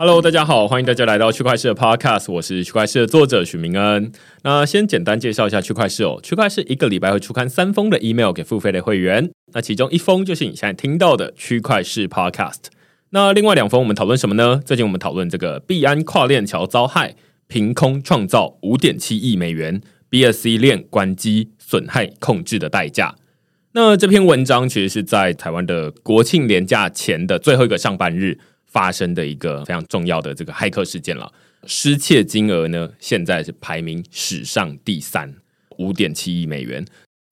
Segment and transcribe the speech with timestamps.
[0.00, 4.12] Hello，大家好，欢迎大家来到区块势的 Podcast，我是区块势的作者许明恩。
[4.44, 12.66] 那先简单介绍一下区块势哦，区块势一个礼拜会出刊三封的 email 给付费的会员，那其中一封就是你现在听到的区块势 Podcast。
[13.10, 14.62] 那另外两封我们讨论什么呢？
[14.64, 17.16] 最近我们讨论这个币安跨链桥遭害，
[17.48, 23.16] 凭空创造五点七亿美元 BSC 链关机损害控制的代价。
[23.72, 28.38] 那这篇文章其实是在台湾的国庆连假前的最后一个上班日。
[28.68, 31.32] 发生的一个非常重要的这个骇客事件了，
[31.66, 35.34] 失窃金额呢，现在是排名史上第三，
[35.78, 36.84] 五点七亿美元。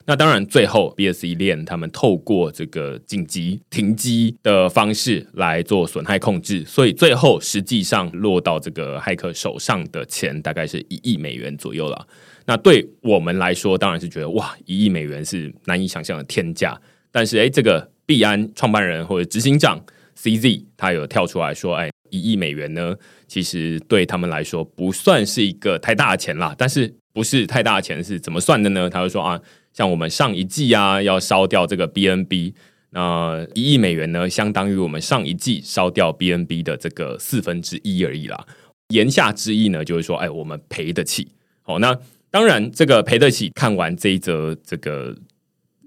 [0.08, 12.06] 那当然，最后 BSC 链他们透过这个紧急停机的方式来做损害控制，所以最后实际上落到这个骇客手上的钱大概是一亿美元左右了。
[12.44, 16.80] 那对我们来说，当然是觉得哇，一亿美元是难以想象的天价。
[17.10, 19.84] 但是，诶，这个币安创办人或者执行长。
[20.16, 22.96] CZ 他有跳出来说：“哎，一亿美元呢，
[23.28, 26.54] 其实对他们来说不算是一个太大的钱啦。
[26.56, 28.88] 但是不是太大的钱是怎么算的呢？
[28.88, 29.40] 他就说啊，
[29.72, 32.54] 像我们上一季啊要烧掉这个 BNB，
[32.90, 38.46] 那一亿美元呢，相当于我们上一季烧掉 BNB 的这个四分之一而已啦。
[38.88, 41.28] 言下之意呢，就是说，哎，我们赔得起。
[41.62, 41.98] 好，那
[42.30, 43.50] 当然这个赔得起。
[43.50, 45.16] 看完这一则这个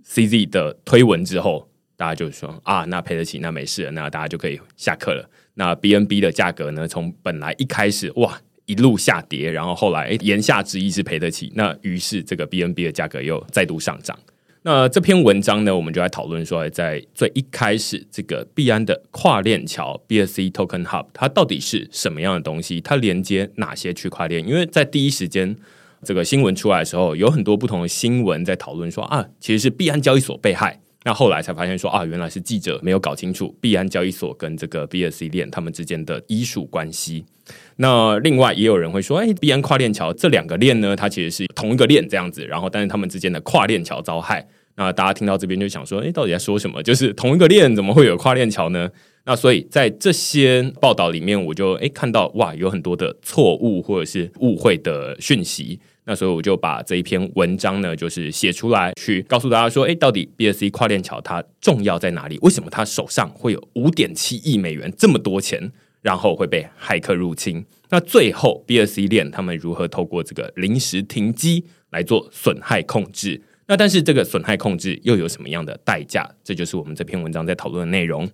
[0.05, 1.67] CZ 的推文之后。”
[1.99, 5.29] 大家就说啊，那赔得起，那没事了，那大家就可以下课了。
[5.55, 14.17] 那 BNB 的价格呢，从本来一开始哇一路下跌，然后后来言下之意是赔得起，那于是这个 BNB 的价格又再度上涨。
[14.61, 22.79] 那这篇文章呢，我们就来讨论说，在最一开始这个币安的跨链桥 BSC Token Hub 它到底是什么样的东西？
[22.79, 24.47] 它连接哪些区块链？
[24.47, 25.53] 因为在第一时间
[26.05, 30.79] 这个新闻出来的时候，有很多不同的新闻在讨论说啊，其实是币安交易所被害。
[31.03, 37.23] 那后来才发现说啊，原来是记者没有搞清楚币安交易所跟这个 BSC 链他们之间的依属关系。
[37.77, 44.45] 那另外也有人会说，哎，币安跨链桥这两个链呢，它其实是同一个链这样子，然后但是他们之间的跨链桥遭害。
[44.75, 46.83] 那大家听到这边就想说，哎，到底在说什么？
[46.83, 48.89] 就是同一个链怎么会有跨链桥呢？
[49.25, 55.79] 那所以在这些报道里面，我就哎看到哇，有很多的错误或者是误会的讯息。
[56.09, 62.39] 那所以我就把这一篇文章呢，就是写出来，去告诉大家说，诶，到底 BSC 跨链桥它重要在哪里？
[62.41, 65.71] 为什么它手上会有五点七亿美元这么多钱，
[66.01, 67.63] 然后会被骇客入侵？
[67.89, 73.39] 那最后 BSC 链他们如何透过这个临时停机来做损害控制？
[73.67, 76.27] 那但是这个损害控制又有什么样的代价？
[76.43, 78.27] 这就是我们这篇文章在讨论的内容。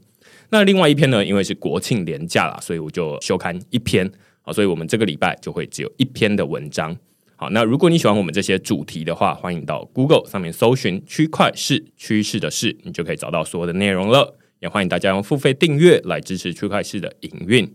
[0.50, 4.10] 那另外一篇呢，因为是国庆连假啦，所以我就休刊一篇
[4.44, 6.96] 啊，所以我们这个礼拜就会只有一篇的文章。
[7.38, 14.38] 好，那如果你喜欢我们这些主题的话，欢迎到 Google 上面搜寻“区块市趋势的市”，你就可以找到所有的内容了。
[14.62, 17.70] 也欢迎大家用付费订阅来支持区块市的营运。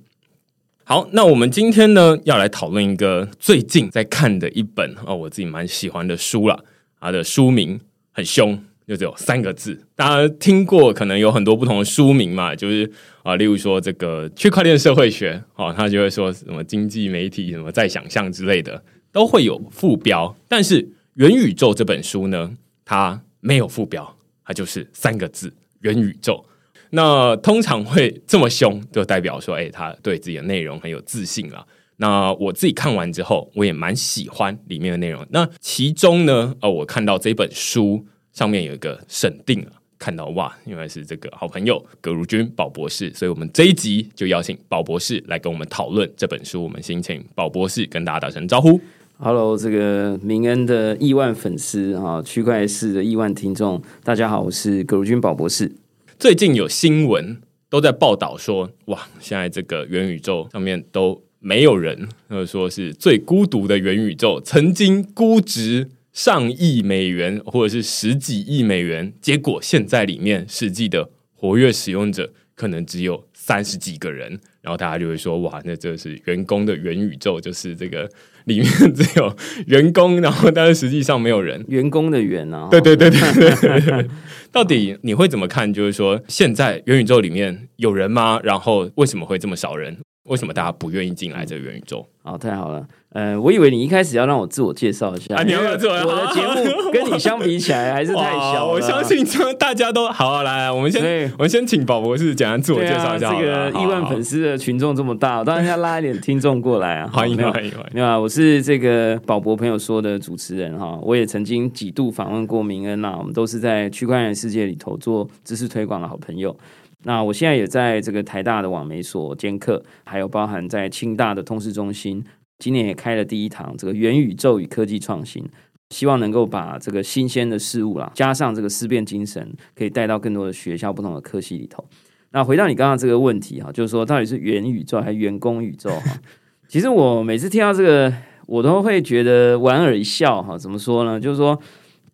[0.82, 6.58] 好，那我们今天呢要来讨论一个最近在看的一本哦，我自己蛮喜欢的书啦。
[6.98, 7.78] 它的书名
[8.12, 9.86] 很凶，就只有三个字。
[9.94, 12.90] 大家听过可能有很多不同的书名嘛，就是
[13.22, 18.82] 啊，例如说这个区块链社会学，哦，他就会说什么经济媒体什么再想象之类的。
[19.12, 20.82] 都会有副标，但是
[21.14, 26.44] 《元宇宙》这本书呢，它没有副标，它就是三个字“元宇宙”。
[26.92, 31.64] 那通常会这么凶，就代表说，哎，他对自己的内容很有自信了。
[31.98, 35.24] 那我自己看完之后，我也蛮喜欢里面的内容。
[35.30, 46.60] 那其中呢，呃，我看到这本书上面有一个审定啊，看到哇，原来是这个好朋友葛如君宝博士，所以我们这一集就邀请宝博士来跟我们讨论这本书。
[46.62, 48.80] 我们先请宝博士跟大家打声招呼。
[49.22, 55.70] Hello，这个明恩的亿万粉丝啊，区块市的亿万听众，大家好，我是葛如君宝博士。
[56.18, 57.36] 最近有新闻
[57.68, 78.10] 都在报道说，哇，现在这个元宇宙上面都没有人，或者说是最孤独的元宇宙，曾经估值上亿美元或者是十几亿美元，结果现在里面实际的活跃使用者可能只有三十几个人，然后大家就会说：“哇，那这是员工的元宇宙，就是这个
[78.44, 79.34] 里面只有
[79.66, 84.06] 员工，然后但是实际上没有人。”员工的员啊，对对对对对对。
[84.52, 85.72] 到底你会怎么看？
[85.72, 88.40] 就是说，现在元宇宙里面有人吗？
[88.42, 89.96] 然后为什么会这么少人？
[90.24, 92.08] 为什么大家不愿意进来这个元宇宙？
[92.22, 92.86] 哦，太好了。
[93.12, 95.34] 呃，我以为你一开始要让我自我介绍一下。
[95.34, 95.94] 啊，你要不要自我？
[95.94, 98.64] 我的节目跟你相比起来还是太小。
[98.64, 99.26] 我相信
[99.58, 100.42] 大家都好，啊。
[100.44, 103.30] 来，我们先，我们先请宝博士简单自我介绍一下。
[103.30, 107.10] 啊、这个亿万粉丝的群众这么大，我当然要拉一点听众过来啊。
[107.12, 108.00] 欢迎欢迎欢迎。
[108.00, 110.96] 啊，我是这个宝博朋友说的主持人哈。
[111.02, 116.56] 我也曾经几度访问过明恩呐，我们都是在区块链世界里头做知识推广的好朋友。
[117.02, 122.22] 那我现在也在这个台大的网媒所兼课，还有包含在清大的通识中心，
[122.60, 125.44] 今年也开了第一堂这个元宇宙与科技创新，
[125.88, 131.84] 希望能够把这个新鲜的事物啦，加上这个思辨精神，可以带到更多的学校、不同的科系里头。
[132.30, 136.16] 那回到你刚刚这个问题哈，就是说到底是元宇宙还是员工宇宙哈？
[136.68, 138.14] 其实我每次听到这个，
[138.46, 140.56] 我都会觉得莞尔一笑哈。
[140.56, 141.18] 怎么说呢？
[141.18, 141.60] 就是说。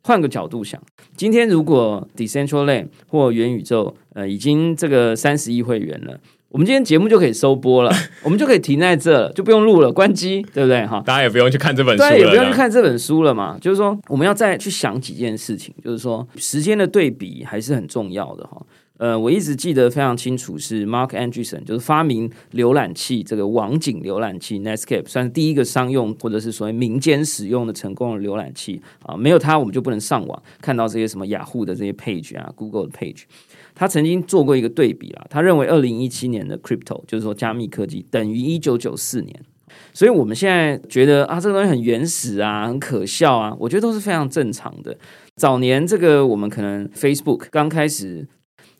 [0.02, 0.80] 换个角度想，
[1.16, 6.20] 今天如果 Decentraland 或元宇宙，呃，已经这个三十亿会员了，
[6.50, 10.86] 我们今天节目就可以收播了， 我们就可以停在这，就不用录了，关机，对不对？
[10.86, 13.58] 哈，大家也不用去看这本书了，对，也不用去看这本书了嘛。
[13.60, 18.64] 就是说，我们要再去想几件事情，就是说，时间的对比还是很重要的哈。
[18.98, 29.14] 呃，我一直记得非常清楚，是 Mark Andreessen，就是发明浏览器这个网景浏览器 Netscape，算是第一个商用或者是所谓民间使用的成功的浏览器啊。
[29.14, 33.24] 没有它，我们就不能上网看到这些什么雅虎的这些 page 啊，Google 的 page。
[33.76, 39.40] 他曾经做过一个对比啦，他认为二零一七年的 crypto 就是说加密科技等于一九九四年，
[39.92, 44.96] 所以我们现在觉得啊，这个东西很原始啊，很可笑啊，我觉得都是非常正常的。
[45.36, 48.26] 早年这个我们可能 Facebook 刚开始。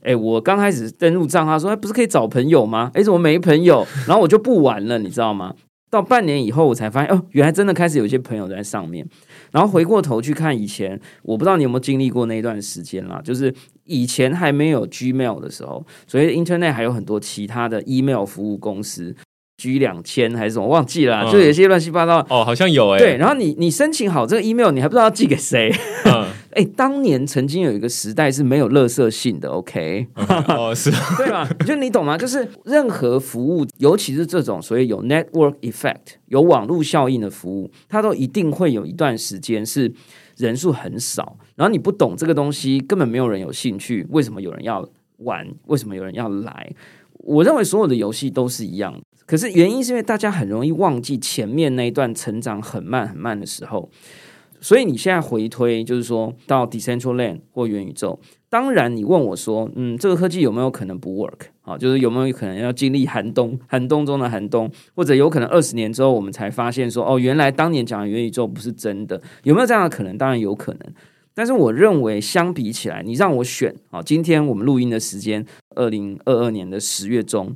[0.03, 2.93] 哎，我刚开始登录账号说，哎，不是可以找朋友吗？
[2.95, 3.85] 哎，怎么没朋友？
[4.07, 5.53] 然后我就不玩了，你知道吗？
[5.91, 9.05] 到半年以后，我才发现，哦，原来真的开始有些朋友在上面。
[9.51, 13.53] 然后回过头去看以前，我不知道你有没有经历过那一段时间啦，就是
[13.87, 19.15] 以前还没有 Gmail 的时候，所以 Internet 还有很多其他的 email 服务公司。
[19.59, 25.73] G 两千还是什么忘记了，啊，嗯，就有些乱七八糟哦，好像有哎，对，然后你你申请好这个 email，你还不知道要寄给谁。
[26.05, 30.09] 嗯， 哎，当年曾经有一个时代是没有垃圾信的，OK？
[30.49, 31.49] 哦， 是，对吧？
[31.67, 32.19] 就你懂吗？
[32.19, 39.91] 就是任何服务，尤其是这种所谓有 network effect 有网络效应的服务，它都一定会有一段时间是
[40.37, 44.07] 人数很少，然后你不懂这个东西，根本没有人有兴趣。
[44.11, 44.89] 为什么有人要
[45.19, 45.47] 玩？
[45.67, 46.73] 为什么有人要来？
[47.15, 48.95] 我认为所有的游戏都是一样，
[49.27, 53.89] 可是原因是因为大家很容易忘记前面那一段成长很慢很慢的时候，
[54.61, 61.77] 所以你现在回推，就是说到 decentral land 或元宇宙，当然你问我说，嗯，这个科技有没有可能不 work 啊？
[61.77, 70.17] 就是有没有可能要经历寒冬，寒冬中的寒冬，或者有可能二十年之后我们才发现说，哦，原来当年讲的元宇宙不是真的，有没有这样的可能？
[70.17, 70.81] 当然有可能。
[71.37, 75.45] 但是我认为，相比起来，你让我选啊，今天我们录音的时间，
[75.75, 77.55] 二零二二年的十月中，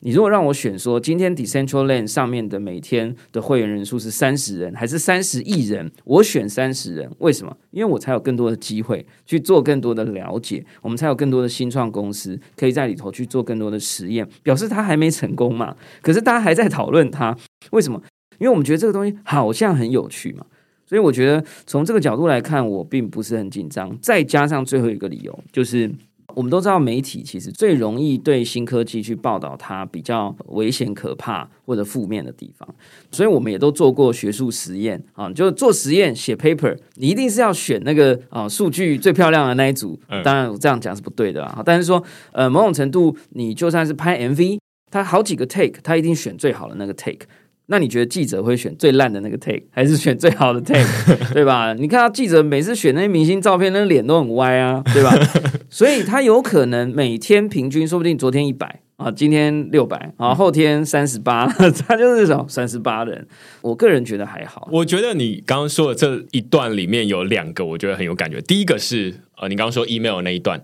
[0.00, 5.92] 你如果让我选说，今天 Decentraland 上面的每天的会员人数是三十人，还是三十亿人？
[6.04, 7.56] 我选三十人，为什么？
[7.70, 15.76] 因为我才有更多的机会去做更多的了解，我们才有更多的新创公司可以在里头去做更多的实验，表示它还没成功嘛？
[16.02, 17.38] 可是大家还在讨论它，
[17.70, 18.02] 为什么？
[18.40, 20.44] 因为我们觉得这个东西好像很有趣嘛。
[20.90, 23.96] 所以我觉得从这个角度来看，我并不是很紧张。
[24.02, 25.88] 再加上最后一个理由，就是
[26.34, 32.68] 我们都知道媒体其实最容易对新科技去报道它比较危险、可怕或者负面的地方。
[33.12, 39.96] 所以我们也都做过学术实验啊，就做实验写 paper，你一定是要选那个啊数据最漂亮的那一组。
[40.24, 44.58] 当然我这样讲是不对的啊，但是说呃某种程度，你就算是拍 MV，
[44.90, 47.28] 它好几个 take，它一定选最好的那个 take。
[47.72, 50.84] 那你觉得记者会选最烂的那个 take，还是选最好的 take，
[51.32, 51.72] 对吧？
[51.72, 55.14] 你看到记者每次选那些明星照片，那个脸都很歪啊，对吧？
[55.70, 61.46] 所以他有可能每天平均，说不定昨天一百啊，今天六百啊，后天三十八，
[61.86, 63.24] 他就是这种三十八人。
[63.60, 64.68] 我个人觉得还好。
[64.72, 68.40] 我觉得你刚刚说的这一段里面有两个，我觉得很有感觉。
[68.40, 70.60] 第一个是呃，你刚刚说 email 那一段。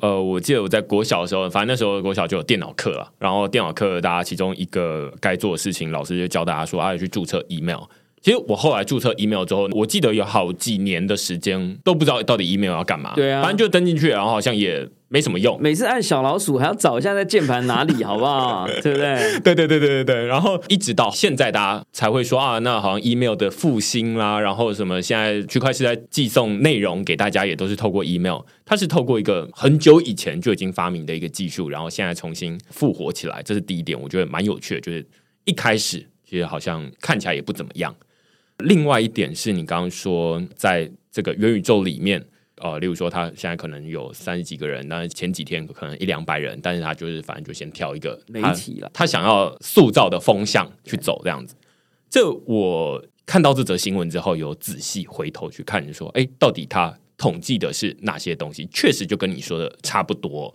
[0.00, 3.10] 呃，我记得我在国小的时候，反正那时候国小就有电脑课了。
[3.18, 7.80] 然后电脑课，大家其中一个该做的事情，老师就教大家说，啊，要去注册 email。
[8.20, 13.12] 其实我后来注册 email 之后，我记得有好几年的时间都不知道到底 email 要干嘛。
[13.14, 15.58] 对啊，反正就登进去，然后好像也没什么用。
[15.60, 18.66] 每次按小老鼠还要找一下在键盘哪里，好不好？
[18.82, 19.40] 对不对？
[19.40, 20.26] 对对对对对对。
[20.26, 28.40] 然后一直到现在，大家才会说啊，那好像 email 的复兴啦，然后什么现在区块是在寄送内容给大家，也都是透过 email。
[28.66, 34.80] 它是透过一个很久以前就已经发明的一个技术，然后现在重新复活起来，这是第一点，我觉得蛮有趣的。
[34.82, 35.06] 就是
[35.44, 37.94] 一开始其实好像看起来也不怎么样。
[38.58, 42.22] 另外一点是你刚刚说，在这个元宇宙里面。
[42.60, 51.54] 呃，例如说，他现在可能有三十几个人，那前几天可能一两百人，但是他就是反正就先挑一个媒体了，他想要塑造的风向去走这样子。
[52.10, 58.66] 这我看到这则新闻之后，有仔细回头去看，说，哎，到底他统计的是哪些东西？
[58.72, 60.54] 确实就跟你说的差不多，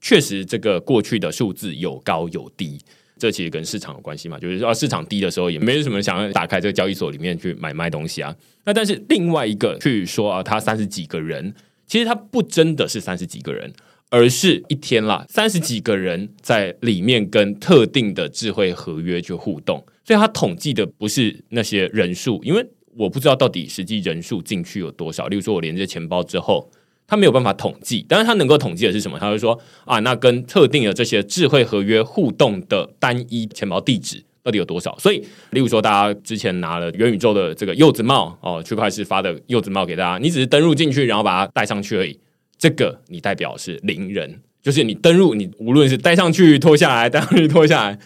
[0.00, 2.78] 确实这个过去的数字有高有低。
[3.16, 8.34] 这其实跟市场有关系嘛，就是说市场低的时候，也没什么想要打开这个交易所里面去买卖东西啊。
[8.64, 11.54] 那但是另外一个去说啊，他三十几个人，
[11.86, 13.72] 其实他不真的是三十几个人，
[14.10, 22.66] 而是一天啦，三十几个人在里面跟特定的智慧合约去互动，所以他统计的不是那些人数，因为
[22.96, 25.28] 我不知道到底实际人数进去有多少。
[25.28, 26.70] 例如说，我连接钱包之后。
[27.06, 29.18] 他没有办法统计，但是他能够统计的是什么？
[29.18, 34.96] 他会说啊，那跟特定的这些智慧合约互动的单一钱包地址到底有多少？
[34.98, 42.18] 所以，例如说，大家之前拿了元宇宙的这个柚子帽哦，区块是发的柚子帽给大家，你只是登入进去，然后把它戴上去而已。
[42.56, 47.98] 这个你代表是零人，就是你登入，你无论是戴上去、脱下来、戴上去、脱下来，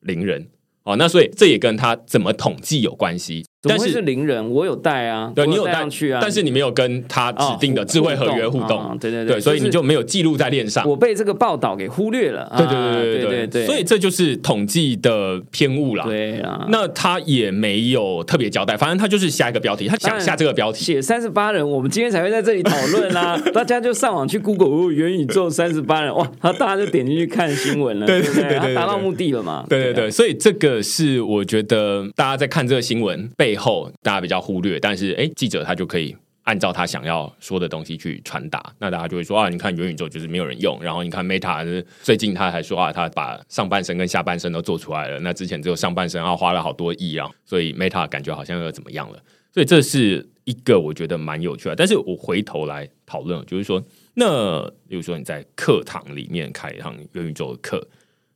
[0.00, 0.48] 零人。
[0.84, 3.44] 哦，那所以这也跟他怎么统计有关系。
[3.68, 10.88] 但是是零人，我有带啊，对你有带上去啊，但是你没有跟他指定的智慧合约互动，对对对，所以你就没有记录在链上。
[10.88, 16.04] 我被这个报道给忽略了，对对对对对对，所以这就是统计的偏误啦。
[16.04, 23.40] 对啊，那他也没有特别交代，反正他就是下一个标题，他想下这个标题，写三十八人，我们今天才会在这里讨论啦。
[23.52, 29.64] 大家就上网去 Google 元宇宙三十八人，哇，然后大家就点进去看新闻了，对对对对，达到目的了嘛？
[29.68, 34.34] 对对对，所以这个是我觉得大家在看这个新闻背后，大家比较。
[34.44, 51.76] 忽略，但是哎，记者他就可以按照他想要说的东西去传达，那大家就会说啊，你看元宇宙就是没有人用，然后你看 Meta 最近他还说啊，他把上半身跟下半身都做出来了，那之前只有上半身，啊花了好多亿啊，所以 Meta 感觉好像又怎么样了，所以这是一个我觉得蛮有趣的。
[51.76, 53.82] 但是我回头来讨论，就是说，
[54.14, 57.86] 那比如说你在课堂里面开一堂元宇宙的课，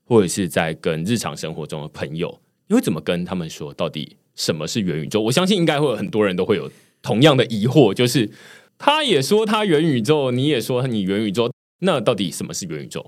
[0.06, 4.16] 或者是在跟日常生活中的朋友，你会怎么跟他们说到底？
[4.38, 5.20] 什么是元宇宙？
[5.20, 6.70] 我相信应该会有很多人都会有
[7.02, 8.30] 同样的疑惑，就是
[8.78, 13.04] 他也说他元宇宙，你也说你元宇宙，那到底什么是元宇宙？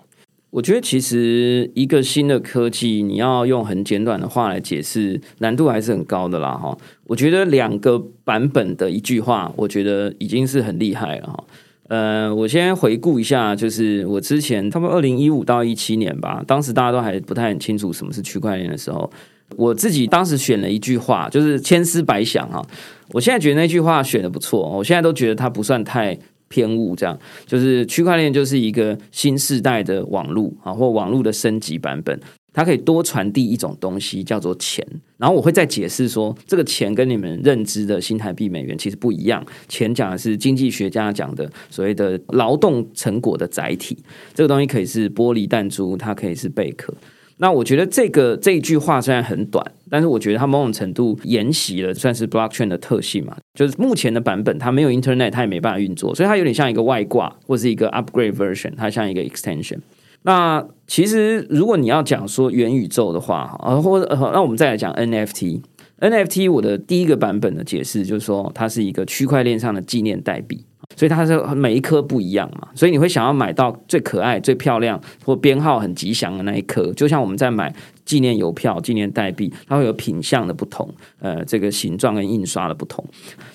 [0.50, 6.54] 我觉得其实一个新的科技，你要用很简短的话来解释，难度还是很高的啦。
[6.54, 11.28] 哈，我觉得两个版本的一句话，我觉得已经是很厉害了。
[11.28, 11.44] 哈，
[11.86, 19.08] 呃，我先回顾一下，就是我之前差不多二零一五到一七年吧，当时大家都还不太很清楚什么是区块链的时候。
[19.56, 22.64] 我自己当时选了一句话，就是千思百想哈。
[23.12, 26.16] 我现在觉得那句话选的不错，我现在都觉得它不算太
[26.48, 26.94] 偏误。
[26.94, 32.18] 这样就是区块链就是一个新世代的网络啊，或网络的升级版本，
[32.52, 34.86] 它可以多传递一种东西，叫做钱。
[35.18, 39.44] 然后我会再解释说，这个钱跟你们认知的新台币美元其实不一样。
[39.68, 43.98] 钱讲的是经济学家讲的所谓的劳动成果的载体，
[44.32, 46.94] 这个东西可以是玻璃弹珠，它可以是贝壳。
[47.42, 59.78] 那我觉得这个这一句话虽然很短，但是我觉得它某种程度沿袭了算是 blockchain 的特性嘛，就是目前的版本它没有 internet，它也没办法运作，所以它有点像一个外挂或是一个 upgrade version，它像一个 extension。
[60.22, 70.66] 那其实如果你要讲说元宇宙的话，啊，或者那我们再来讲 NFT，NFT 我的第一个版本的解释就是说它是一个区块链上的纪念代币。
[70.96, 83.04] 所以它是每一颗不一样嘛，所以你会想要买到最可爱、最漂亮或编号很吉祥的那一颗，就像我们在买纪念邮票、纪念代币，它会有品相的不同，呃，这个形状跟印刷的不同，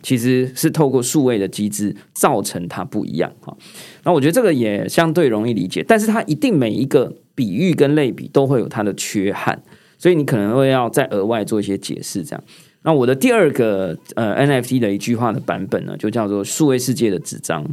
[0.01, 3.55] 其实是透过数位的机制造成它不一样哈。
[4.03, 9.61] 那我觉得这个也相对容易理解，但是它一定每一个比喻跟类比都会有它的缺憾，
[9.97, 12.43] 所以你可能会要再额外做一些解释，这样。
[12.85, 17.65] 那我的第二个呃 NFT 的一句话的版本呢，就叫做数位世界的纸张，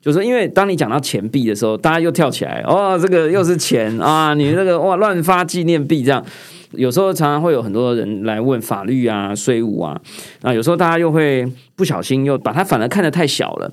[0.00, 6.24] 就是说，因为当你讲到钱币的时候，大家又跳起来，哦，这个又是钱啊，你这个哇乱发纪念币这样，
[6.70, 10.00] 有时候常常会有很多人来问法律啊、税务啊，
[10.42, 13.72] 啊，有时候大家又会不小心又把它反而看得太小了，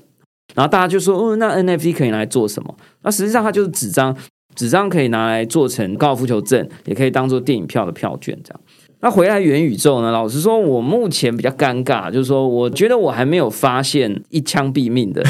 [0.56, 2.76] 然后大家就说，哦，那 NFT 可以拿来做什么？
[3.02, 4.16] 那实际上它就是纸张，
[4.56, 8.60] 纸张可以拿来做成高尔夫球证，也可以当做电影票的票券这样。
[9.04, 10.10] 那回来元宇宙呢？
[10.10, 15.22] 老实说，我目前比较尴尬，就是说，我觉得我还没有发现一枪毙命的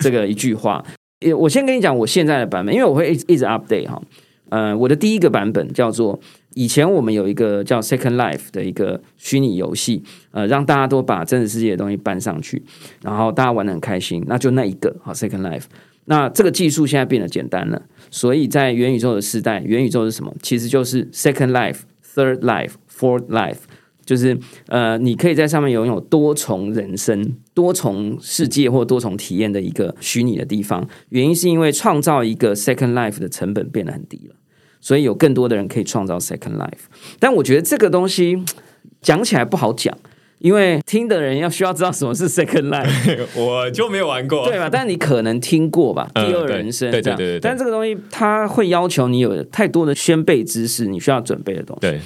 [0.00, 0.84] 这个一句话。
[1.38, 4.02] 我先跟你讲我现在的版本，因为我会一直一直 update 哈。
[4.48, 6.18] 呃，我的第一个版本叫做
[6.54, 12.60] 以前我们有一个叫 Second Life 的一个虚拟游戏，呃，让大家都把真实世界的东西搬上去，
[13.00, 14.24] 然后大家玩得很开心。
[14.26, 15.66] 那就那一个好 Second Life。
[16.06, 20.34] 那这个技术现在变得简单了，所以在元宇宙的时代，元宇宙是什么？
[20.42, 21.82] 其实就是 Second Life、
[22.12, 23.56] Third Life、Fourth Life，
[24.04, 30.86] 就是呃，你可以在上面拥有多重人生、多重世界或多重体验的一个虚拟的地方。
[31.08, 34.34] 原因是因为创造一个 Second Life 的成本变得很低了。
[34.82, 36.88] 所以有更多的人可以创造 Second Life，
[37.18, 38.42] 但我觉得这个东西
[39.02, 39.94] 讲起来不好讲，
[40.38, 44.70] 因为听的人要需要知道什么是 Second Life， 我就没有玩过，对吧？
[44.72, 47.40] 但你可能听过吧，第二人生，对对对对。
[47.40, 51.80] 但这个东西它会要求你有太多的先备知识，你需要准备的东西。
[51.82, 52.00] 对，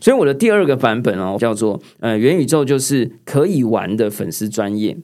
[0.00, 4.96] 所以我的第二个版本哦，叫做呃元宇宙就是可以玩的粉丝专业，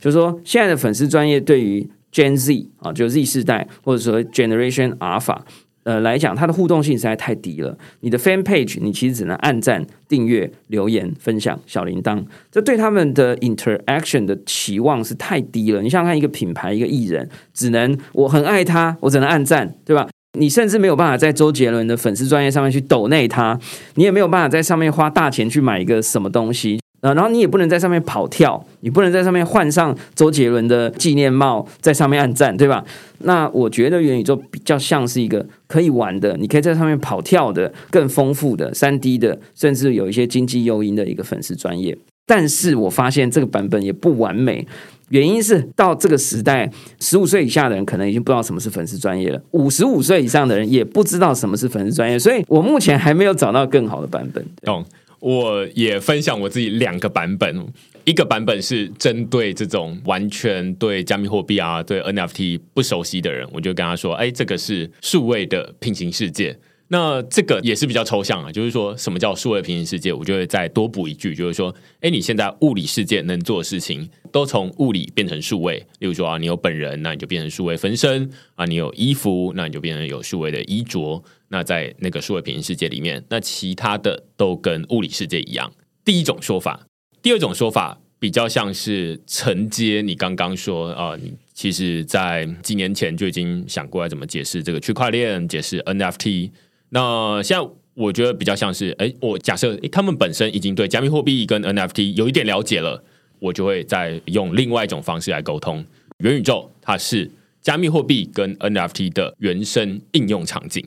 [0.00, 5.38] 就是说现在的粉丝专业对于 Gen Z 啊，就 Z 世代或者说 Generation Alpha。
[5.84, 7.76] 呃，来讲它的互动性实在太低了。
[8.00, 15.82] 你的 fan page，你其实只能按赞、订阅、留言、分享、小铃铛，这对他们的 interaction 的期望是太低了。
[15.82, 20.08] 你想想看，一个品牌、一个艺人，只能我很爱他，我只能按赞，对吧？
[20.34, 23.58] 你甚至没有办法在周杰伦的粉丝专业上面去抖内他，
[23.94, 27.14] 你也没有办法在上面花大钱去买一个什么东西啊。
[27.14, 32.84] 然后你也不能在上面跑跳，你不能在上面换上周杰伦的纪念帽，在上面按赞，对吧？
[33.20, 41.96] 那我觉得元宇宙比较像是一个可以玩的，你可以在上面跑跳的、更丰富的、三 D 的，甚至有一些经济诱因的一个粉丝专业。
[42.26, 44.66] 但是我发现这个版本也不完美，
[45.10, 46.70] 原因是到这个时代，
[47.00, 54.44] 十五岁以下的人可能已经不知道什么是粉丝专业了，五十五岁以上的人也不知道什么是粉丝专业，所以我目前还没有找到更好的版本。
[54.62, 54.84] 懂。
[55.20, 57.66] 我也分享我自己两个版本，
[58.04, 66.54] 一个版本是针对这种完全对加密货币啊、对 NFT 不熟悉的人，我就跟他说：“哎，这个是数位的平行世界。”
[66.94, 70.12] 那这个也是比较抽象啊，就是说什么叫数位平行世界？
[70.12, 75.84] 我就会再多补一句，就是说，哎，你现在物理世界能做的事情，都从物理变成数位。
[75.98, 81.20] 例如说啊，你有本人，那你就变成数位分身啊；你有衣服，那你就变成有数位的衣着。
[81.48, 85.72] 那在那个数位平行世界里面，那其他的都跟物理世界一样。
[86.04, 86.86] 第一种说法，
[87.20, 96.50] 第二种说法比较像是承接你刚刚说啊，你其实在几年前就已经想过来怎么解释这个区块链，解释 NFT。
[96.94, 103.02] 那现在我觉得比较像是，哎，我假设他们本身已经对加密货币跟 NFT 有一点了解了，
[103.40, 105.84] 我就会再用另外一种方式来沟通。
[106.18, 107.28] 元宇宙它是
[107.60, 110.86] 加密货币跟 NFT 的原生应用场景。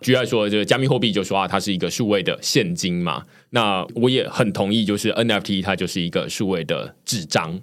[0.00, 3.26] 举例说，这个加密货币就说啊，它是一个数位的现金嘛。
[3.50, 7.60] 那我也很同意，就是 NFT 它就是一个数位的纸张，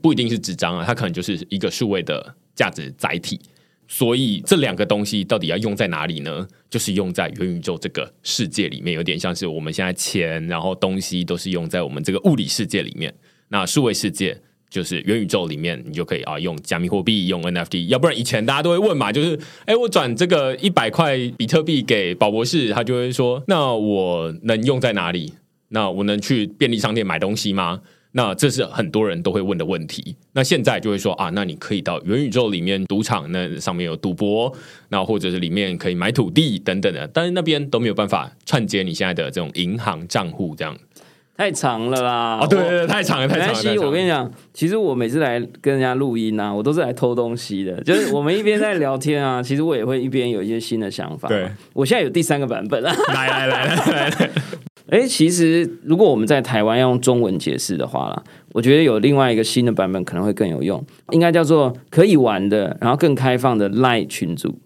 [0.00, 3.40] 不一定是纸张啊，它可能就是一个数位的价值载体。
[3.86, 6.46] 所以这两个东西到底要用在哪里呢？
[6.70, 13.14] 就是用在元宇宙这个世界里面，有点像是我们现在钱，然后东西都是用在我们这个物理世界里面。
[13.48, 14.36] 那数位世界
[14.68, 17.86] 就是元宇宙里面，你就可以啊用加密货币，用 NFT。
[17.86, 25.34] 要不然以前大家都会问嘛，就是哎，我转这个一百块比特币给宝博士，他就会说，那我能用在哪里？
[25.68, 27.80] 那我能去便利商店买东西吗？
[28.16, 30.14] 那这是很多人都会问的问题。
[30.34, 34.52] 那现在就会说啊，那你可以到元宇宙里面赌场，那上面有赌博，
[34.90, 40.76] 那或者是里面可以买土地等等的，但是那边都没有办法串接你现在的这种银行账户，这样
[41.36, 42.38] 太长了啦。
[42.40, 43.54] 哦，对对对，太长了，太长了。
[43.54, 47.82] 没关系，我跟你讲，其实我每次来跟人家录音啊，我都是来偷东西的。
[47.82, 51.28] 就是我们一边在聊天啊， 其实我也会一边有一些新的想法。
[51.28, 52.94] 对，我现在有第三个版本了。
[53.12, 54.30] 来来来来来来。
[54.94, 60.80] 哎，其实如果我们在台湾要用中文解释的话啦，我觉得有另外一个新的版本可能会更有用，
[61.10, 64.56] 应该叫做可以玩的，然后更开放的 LINE 群组，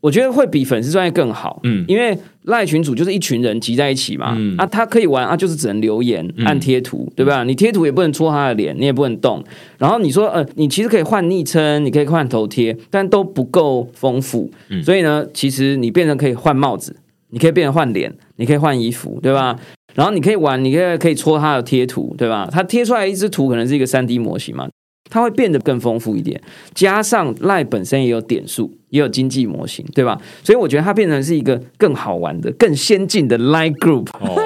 [0.00, 1.58] 我觉得会比粉丝专业更好。
[1.64, 7.42] 嗯，因为 LINE 群组就是一群人集在一起嘛，嗯、啊，他可以玩啊，就是只能留言、按贴图，对吧？
[7.42, 9.42] 你贴图也不能戳他的脸，你也不能动。
[9.78, 14.48] 然后你说，呃，你其实可以换昵称，你可以换头贴，但都不够丰富。
[14.68, 16.94] 嗯、所以呢，其实你变成可以换帽子。
[17.34, 19.58] 你可以变成换脸，你可以换衣服，对吧？
[19.94, 22.48] 然后你可以玩，你可以可以戳它的贴图，对吧？
[22.48, 24.68] 它贴出来一只图可能是一个三 D 模型嘛，
[25.10, 26.40] 它会变得更丰富一点。
[26.74, 30.16] 加上 LINE 本身也有点数，也有经济模型，对吧？
[30.44, 34.06] 所以我觉得它变成是一个更好玩的、更先进的 LINE Group。
[34.20, 34.40] 哦，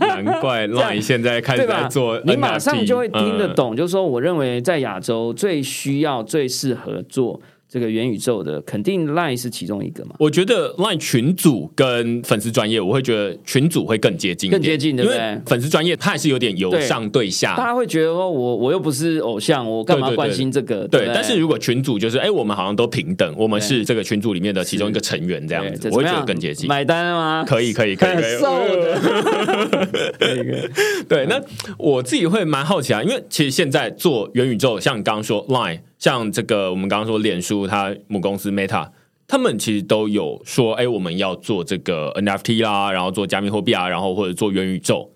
[0.00, 3.74] 难怪 LINE 现在开始在做你马上就会听得懂。
[3.74, 7.40] 嗯、就是说，我认为在亚洲最需要、最适合做。
[7.74, 10.14] 这个元宇宙的，肯定 Line 是其中一个嘛。
[10.20, 15.40] 我觉得 Line 群组跟粉丝专业，我会觉得群组会更接近，更接近，对不对？
[15.44, 20.86] 粉丝专业它还是有点由上对下，大家会觉得说我我又不是偶像，我干嘛关心这个？
[20.86, 26.68] 对，但是如果群组就是哎，我们好像都平等，我们是这个群组里面的其中一个成员这样子，我会觉得更接近。
[26.68, 27.44] 买单了吗？
[27.44, 28.38] 可以，可以，可以，可以。
[28.38, 29.88] 瘦的，
[31.10, 31.42] 对，那
[31.76, 35.80] 我自己会蛮好奇啊，因为其实现在做元宇宙，像你刚刚说 Line。
[36.04, 38.90] 像这个，我们刚刚说脸书，它母公司 Meta，
[39.26, 45.13] 他们其实都有说，哎，我们要做这个 NFT 啦，然后做加密货币啊，然后或者做元宇宙。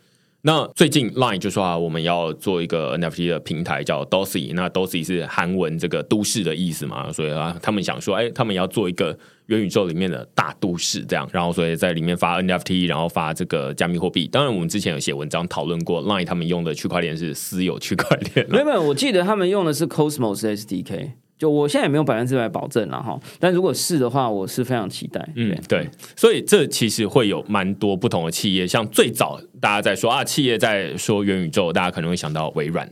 [0.49, 4.55] 那最近 Line 就说啊，我们要做一个 NFT 的平台，叫 Dosi。
[4.55, 9.15] 那 Dosi 是韩文这个都市的意思嘛，所以啊，他们想说，哎，他们要做一个
[9.49, 14.27] 元宇宙里面的大都市，这样，然后所以在里面发 NFT，然后发这个加密货币。
[14.27, 18.47] 当然，我们之前有写文章讨论过，Line 他们用的区块链是私有区块链。
[18.49, 21.11] 没有没有，我记得他们用的是 Cosmos SDK。
[21.38, 25.27] 就我现在也没有百分之百保证了哈，但如果是的话，我是非常期待。
[25.37, 32.90] 嗯，对，所以这其实会有蛮多不同的企业，像最早大家在说啊，企业在说元宇宙，大家可能会想到微软，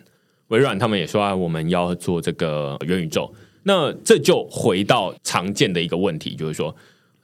[0.48, 3.34] 微软他们也说啊，我们要做这个元宇宙。
[3.64, 6.72] 那这就回到常见的一个问题，就是说，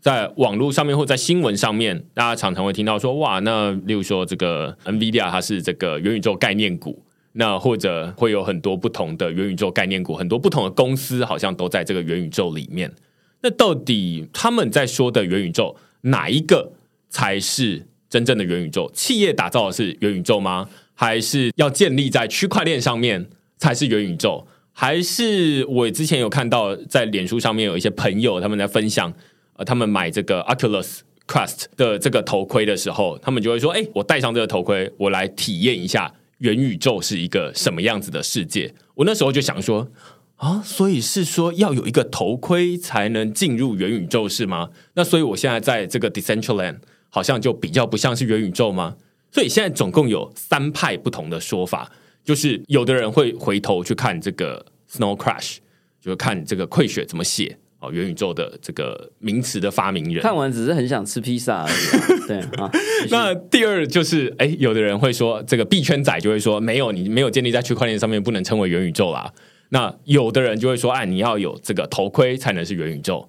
[0.00, 7.00] 在网络上面或在新闻上面，大家常常会听到说，哇，那例如说这个 NVIDIA 它是这个元宇宙概念股。
[7.32, 12.92] 那或者会有很多不同的元宇宙概念股，很多不同的公司好像都在这个元宇宙里面。
[13.40, 16.72] 那到底他们在说的元宇宙哪一个
[17.08, 18.90] 才是真正的元宇宙？
[18.92, 20.68] 企业打造的是元宇宙吗？
[20.94, 24.46] 还是要建立在区块链上面才是元宇宙？
[24.72, 29.12] 还是我之前有看到在脸书上面有一些朋友他们在分享，
[29.54, 38.74] 呃，他们买这个 Oculus Quest 的这个头盔的时候，他们就会说：“哎，我戴上这个头盔，我来体验一下。”元宇宙是一个什么样子的世界？
[38.96, 39.88] 我那时候就想说
[40.36, 44.70] 啊，所以是说要有一个头盔才能进入元宇宙是吗？
[44.94, 46.78] 那所以我现在在这个 Decentraland
[47.08, 48.96] 好像就比较不像是元宇宙吗？
[49.30, 51.92] 所以现在总共有三派不同的说法，
[52.24, 55.58] 就是有的人会回头去看这个 Snow Crash，
[56.00, 57.56] 就是看这个溃雪怎么写。
[57.82, 62.26] 哦，元宇宙的这个名词的发明人，看完只是很想吃披萨而已。
[62.28, 62.70] 对啊，
[63.10, 69.32] 那第二就是，哎，有的人会说，这个币圈仔就会说，没有，你没有建立在区块链上面，不能称为元宇宙啦。
[69.70, 73.28] 那有的人就会说，哎，你要有这个头盔才能是元宇宙。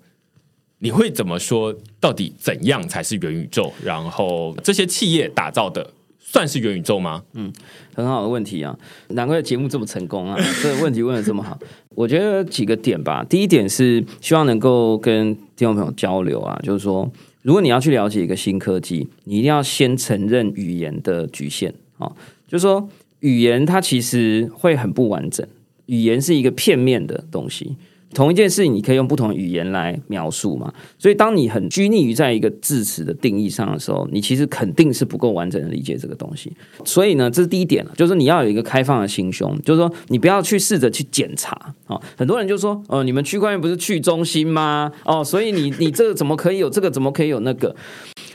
[0.77, 1.75] 你会怎么说？
[1.99, 3.73] 到底怎样才是元宇宙？
[3.83, 5.89] 然后这些企业打造的。
[6.25, 7.21] 算是元宇宙吗？
[7.33, 7.53] 嗯，
[7.93, 8.75] 很好的问题啊，
[9.09, 10.35] 难怪节目这么成功啊！
[10.63, 11.59] 这个问题问的这么好，
[11.95, 13.25] 我觉得几个点吧。
[13.29, 22.11] 第一点是希望能够跟听众朋友交流啊，就是说，如果你要去了解一个新科技，你一定要先承认语言的局限啊，
[22.47, 25.47] 就是说，语言它其实会很不完整，
[25.85, 27.75] 语言是一个片面的东西。
[28.13, 30.71] 同一件事情，你可以用不同的语言来描述嘛？
[30.97, 36.51] 所以，当你很拘泥于在一个字词的定义上的时候，你其实肯定是不够完整的理解这个东西。
[36.85, 41.99] 所以呢，这是第一点，就是你要有一个开放的心胸，就是说，你不要去试着去检查啊。
[42.17, 44.91] 很多人就说：“哦，你们区块链不是去中心吗？
[45.03, 46.89] 哦，所以你你这个怎么可以有这个？
[46.89, 47.75] 怎么可以有那个？”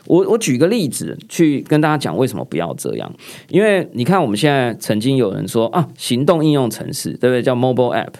[0.06, 3.12] 我我举个例子去跟大家讲为什么不要这样。
[3.48, 7.42] 因为你看，我们现在曾经有人说啊，行动应用程式，对不对？
[7.42, 8.12] 叫 mobile app。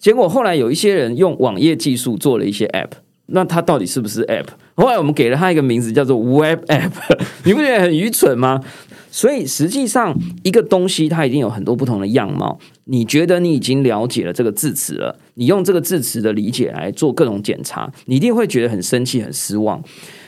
[0.00, 2.92] 结果后来有一些人用网页技术做了一些 App，
[3.26, 4.46] 那它到底是不是 App？
[4.74, 6.92] 后来我们给了它一个名字叫做 Web App，
[7.44, 8.62] 你不觉得很愚蠢吗？
[9.10, 12.58] 所以实际上一个东西它一定有很多不同的样貌。
[12.84, 19.82] 你觉得你已经了解了这个字词了，你用这个字词的理解来做各种检查，你一定会觉得很生气、很失望。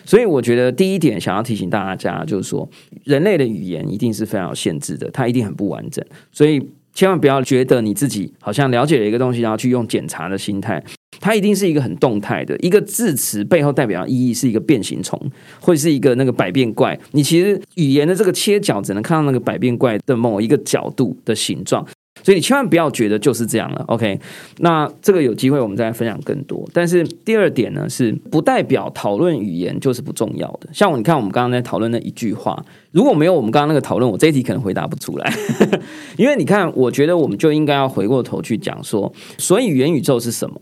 [0.04, 2.68] 所以我觉得第一点想要提醒大家就是说，
[3.04, 6.04] 人类的语言一定是非常有限制的，它一定很不完整。
[6.30, 6.60] 所以。
[6.94, 10.82] 千万不要觉得你自己好像了解了一个东西，然后去用检查的心态，
[11.20, 12.56] 它一定是一个很动态的。
[12.58, 15.18] 一个字词背后代表的意义是一个变形虫，
[15.60, 16.98] 会是一个那个百变怪。
[17.12, 21.86] 你其实语言的这个切角只能看到那个百变怪的某一个角度的形状。
[22.22, 24.20] 所以你千万不要觉得就是这样了，OK？
[24.58, 26.68] 那这个有机会我们再来分享更多。
[26.72, 30.68] 但是第二点呢，是不代表讨论语言就是不重要的。
[30.72, 35.32] 像我你看，我们刚刚在讨论那一句话，如果没有我们刚刚那个讨论，我这一题可能回答不出来。
[36.16, 40.60] 因为你看，我觉得我们就应该要回过头去讲说，所以元宇宙是什么？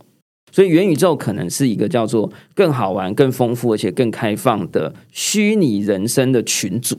[0.52, 6.96] 所以元宇宙可能是一个叫做更好玩、更丰富而且更开放的虚拟人生的群组，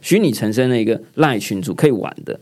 [0.00, 2.40] 虚拟成生的一个赖群组可以玩的。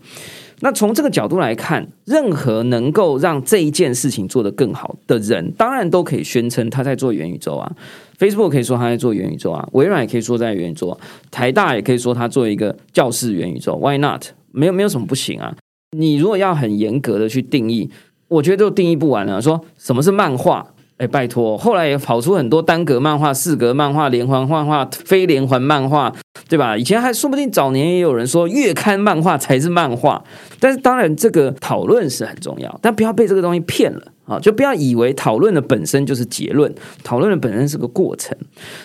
[0.61, 7.71] 那从这个角度来看，任何能够让这一件事情做得更好的人，当然都可以宣称他在做元宇宙啊。
[8.19, 10.99] Facebook 可以说他在做元宇宙啊，微软也可以说在元宇宙啊，
[11.31, 13.77] 台大也可以说他做一个教室元宇宙。
[13.79, 14.27] Why not？
[14.53, 15.57] 没有没有什么不行啊。
[15.97, 17.91] 你如果要很严格的去定义，
[18.29, 19.41] 我觉得都定义不完了。
[19.41, 20.75] 说什么是漫画？
[21.01, 26.13] 哎，拜托，后来也跑出很多单格漫画、四格漫画、连环漫画、非连环漫画，
[26.47, 26.77] 对吧？
[26.77, 30.23] 以前还说不定早年也有人说月刊漫画才是漫画，
[30.59, 34.39] 但是当然这个讨论是很重要，但不要被这个东西骗了啊！
[34.39, 36.71] 就不要以为讨论的本身就是结论，
[37.03, 38.37] 讨论的本身是个过程。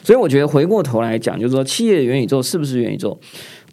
[0.01, 3.19] 所以我觉得回过头来讲，就是说企业的元宇宙是不是元宇宙？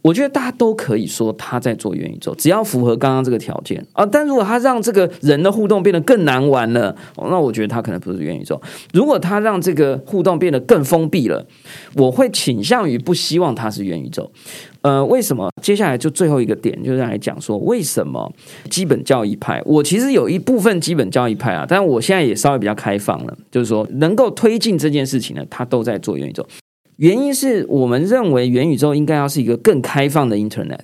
[0.03, 4.05] 我觉得大家都可以说他在做元宇宙，只要符合刚刚这个条件啊。
[4.05, 8.61] 但如果他让这个人的互动变得更难玩了，那我觉得他可能不是元宇宙。
[8.93, 11.47] 如果他让这个互动变得更封闭了，
[11.95, 14.31] 我会倾向于不希望他是元宇宙。
[14.81, 15.49] 呃，为什么？
[15.63, 18.33] 接下来就最后一个点，就是来讲说为什么
[18.69, 19.63] 基本教义派。
[19.65, 26.45] 我其实有一部分基本教义派啊，但我现在也稍微比较开放了，就是说能够推进这件事情呢，他都在做元宇宙。
[26.97, 30.79] 原因是我们认为元宇宙应该要是一个更开放的 Internet，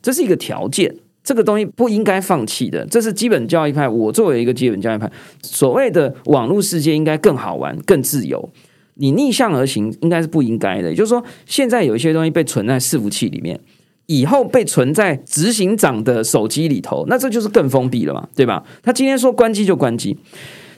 [0.00, 2.86] 这是一个条件，这个东西不应该放弃的。
[2.86, 5.10] 这是基本教育派，我作为一个基本教育派，
[5.42, 8.48] 所谓的网络世界应该更好玩、更自由。
[8.94, 10.90] 你逆向而行应该是不应该的。
[10.90, 13.58] 也就是说，现在有一些东西被存在伺服器里面，
[14.06, 18.64] 以后被存在执行长的手机里头，那这就是更封闭了嘛，对吧？
[18.82, 20.16] 他今天说关机就关机，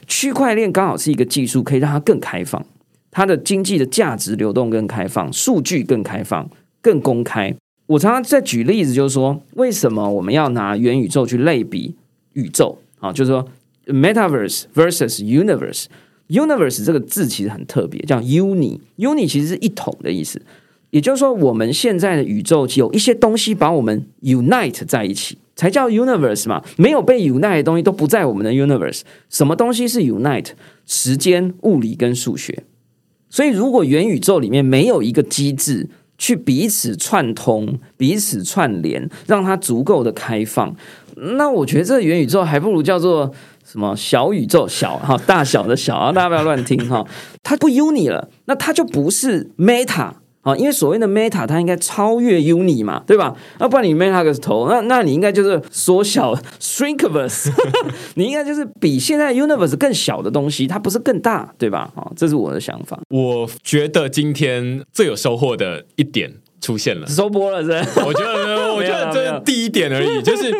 [0.07, 2.65] 区块链刚好是一个技术，可以让它更开放。
[3.11, 6.49] 它的经济的价值流动更开放，数据更开放、
[6.81, 7.55] 更公开。
[7.87, 11.95] 我常常在举例子，就是说，为什么我们要拿元宇宙去类比
[12.33, 12.77] 宇宙？
[12.99, 13.47] 啊，就是说
[13.87, 15.85] ，Metaverse versus Universe。
[16.27, 18.79] Universe 这个字其实很特别，叫 Uni。
[18.97, 20.39] Uni 其实是一统的意思，
[20.91, 26.63] 也就是说，我们现在的宇宙有一些东西把我们 unite 在一起，才叫 Universe 嘛。
[26.77, 29.01] 没有被 unite 的东西都不在我们的 Universe。
[29.31, 30.51] 什么东西是 unite？
[30.85, 32.63] 时间、物理跟数学。
[33.29, 35.87] 所以，如果元宇宙里面没有一个机制
[36.17, 40.75] 去彼此串通、彼此串联，让它足够的开放，
[41.37, 43.31] 那我觉得这个元宇宙还不如叫做
[43.63, 47.05] 什么小宇宙，小哈大小的小啊，大家不要乱听哈，
[47.43, 50.13] 它不 uni 了，那它就不是 meta。
[50.41, 53.35] 啊，因为所谓的 Meta，它应该超越 Uni 嘛，对吧？
[53.59, 57.51] 那不然你 Meta 个头，那那你应该就是缩小 Shrinkiverse，
[58.15, 61.91] 你应该就是比现在 Universe 更小的东西，它不是更大，对吧？
[61.95, 62.99] 啊，这是我的想法。
[63.09, 70.53] 我觉得今天最有收获的一点出现了，收播了是是，我觉得， 我觉得这是第一点而已，就是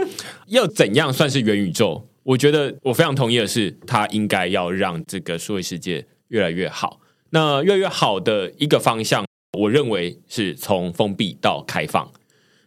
[0.47, 2.03] 要怎样算是元宇宙？
[2.23, 6.99] 我觉得我非常同意的是，它应该要让这个数位世界越来越好。
[7.31, 9.23] 那越来越好的一个方向。
[9.53, 12.11] 我认为是从封闭到开放，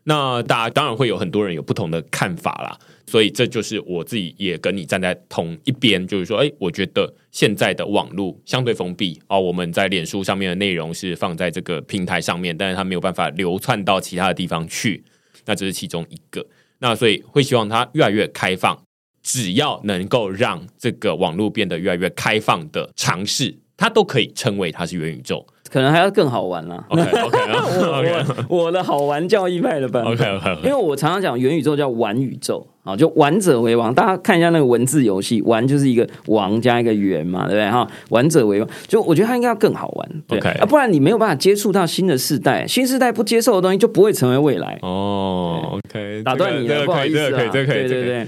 [0.04, 15.04] 那大家当然会有很多人有不同的看法啦，所以这就是我自己也跟你站在同一边，就是说，哎，我觉得现在的网络相对封闭啊，我们在脸书上面的内容是放在这个平台上面，但是它没有办法流窜到其他的地方去，
[15.44, 16.44] 那这是其中一个。
[16.80, 18.76] 那所以会希望它越来越开放，
[19.22, 25.46] 只要能够让这个网络变得越来越开放的尝试，它都可以称为它是元宇宙。
[25.72, 26.84] 可能还要更好玩啦。
[26.90, 30.12] OK OK，我我的好玩教义派的版本。
[30.12, 33.94] OK OK，因为我常常讲元宇宙叫玩宇宙啊，就玩者为王。
[33.94, 37.88] 大家看一下那个文字游戏，玩就是一个王加一个圆嘛，对不对哈？
[38.10, 40.22] 玩者为王，就我觉得它应该要更好玩。
[40.28, 44.78] OK，啊，不然你没有办法接触到新的世代，新世代不接受的东西就不会成为未来。
[44.82, 48.26] 哦，OK，打断你了，不好意思，可以，这可以，对对对。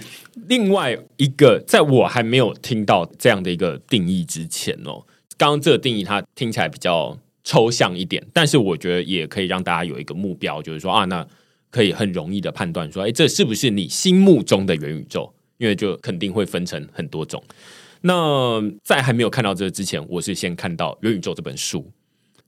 [0.49, 5.05] 另外一个，在我还没有听到这样的一个定义之前哦，
[5.37, 7.15] 刚刚这个定义它听起来比较。
[7.45, 11.25] 抽象一点，但是我觉得也可以让大家有一个目标，就是说啊，那
[11.71, 15.33] 可以很容易的判断说，哎，这是不是你心目中的元宇宙？
[15.59, 17.43] 因为就肯定会分成很多种。
[18.01, 21.93] 那在还没有看到这之前，我是先看到《元宇宙》这本书，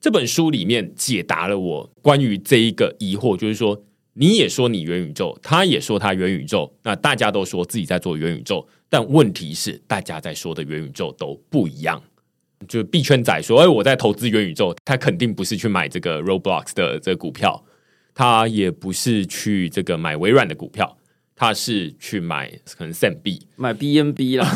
[0.01, 3.81] 这本书里面解答了我关于这一个疑惑，就是说
[4.15, 12.03] 你也说你元宇宙，他也说他元宇宙，那大家都说自己在做元宇宙，但问题是大家在说的元宇宙都不一样。
[12.67, 17.65] 就币圈仔说：“哎，我在投资元宇宙，他肯定不是去买这个 Roblox 的这个股票，
[18.15, 20.97] 他也不是去这个买微软的股票，
[21.37, 24.51] 他是去买可能 Sam B 买 BNB 啦。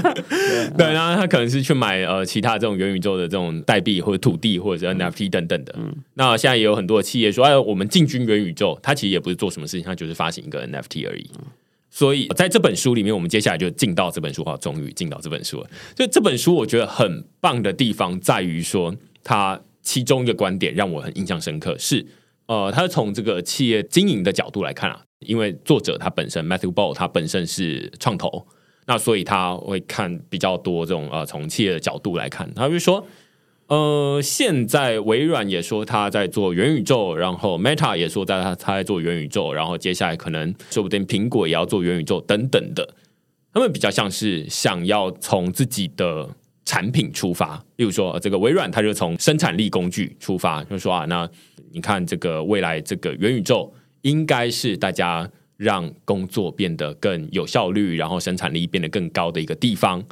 [0.76, 5.74] 对，然后他可能是去买呃其他这种元宇宙的这种代币或者土地或者是 NFT 等等的。
[5.76, 11.30] 嗯，那现在也有很多的企业说：哎，我们进军元宇宙，他其实也不是做什么事情，他就是发行一个 NFT 而已。”
[11.90, 15.68] 所以，在这本书里面，我们接下来就进到这本书哈，终于进到这本书了。
[15.94, 22.06] 就这本书，我觉得很棒的地方在于说，它其中一个观点让我很印象深刻，是
[22.46, 28.46] 呃，他从这个企业经营的角度来看啊，因为作者他本身 Matthew Ball 他本身是创投，
[28.86, 33.04] 那所以他会看比较多这种呃，从企业的角度来看，他就说。
[33.70, 42.96] 呃，现在微软也说他在做元宇宙，然后 Meta 也说在他他在做元宇宙，然后接下来可能说不定苹果也要做元宇宙等等的。
[43.54, 46.28] 他们比较像是想要从自己的
[46.64, 51.30] 产品出发，例如说这个微软，它就从生产力工具出发，就说啊，那
[51.70, 60.04] 你看这个未来这个元宇宙应该是大家让工作变得更有效率，然后生产力变得更高的一个地方。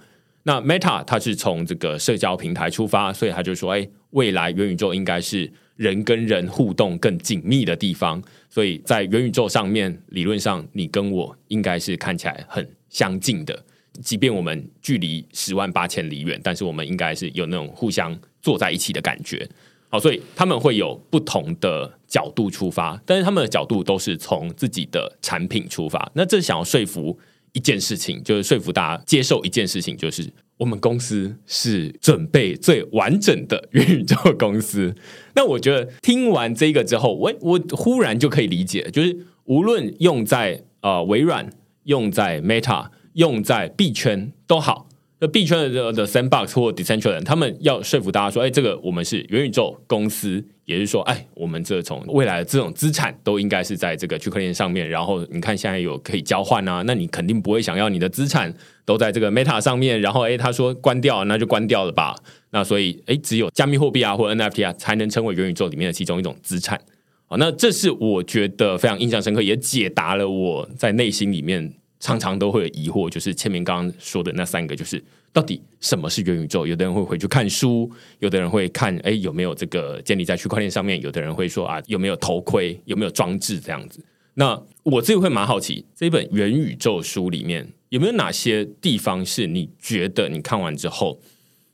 [0.49, 8.23] 那 Meta 它是从这个社交平台出发，所以他就说，哎，未来元宇宙应该是人跟人互动更紧密的地方。
[8.49, 13.63] 所以在元宇宙上面，理论上你跟我应该是看起来很相近的，
[14.01, 19.47] 即便我们距离十万八千里远，但是我们应该是有那种互相坐在一起的感觉。
[19.91, 26.11] 好，所以他们会有不同的角度出发，但是他们的角度都是从自己的产品出发。
[26.15, 27.19] 那这想要说服。
[27.53, 34.95] 一件事情就是说服大家接受一件事情，就是我们公司是准备最完整的元宇宙公司。
[35.35, 41.51] 那我觉得听完这个之后，我我忽然就可以理解，就是无论用在呃微软、
[41.85, 44.88] 用在 Meta、用在币圈都好。
[45.20, 54.88] 那币圈的的 Sandbox 或 Decentraland，他们要说服大家说，哎，这个我们是元宇宙公司，也就是说，哎，我们这种未来的这种资产都应该是在这个区块链上面。
[54.88, 58.54] 然后你看现在有可以交换啊，那你肯定不会想要你的资产
[58.85, 60.00] 都在这个 Meta 上面。
[60.00, 62.14] 然后，哎，他说关掉，那就关掉了吧。
[62.50, 66.81] 那所以，哎，只有加密货币啊或 NFT 啊才能成为元宇宙里面的其中一种资产。
[67.26, 71.74] 好，那这是我觉得非常印象深刻，也解答了我在内心里面。
[72.01, 76.67] 常常都会有疑惑，就是前面刚刚说的那三个，就是到底什么是元宇宙？
[76.67, 81.01] 有的人会回去看书，有的人会看，哎，有没有这个建立在区块链上面？
[81.01, 82.81] 有的人会说啊，有没有头盔？
[82.85, 84.05] 有没有装置这样子？
[84.35, 91.21] 那我自己会蛮好奇，这一本元宇宙书里面有没有哪些地方是你觉得你看完之后，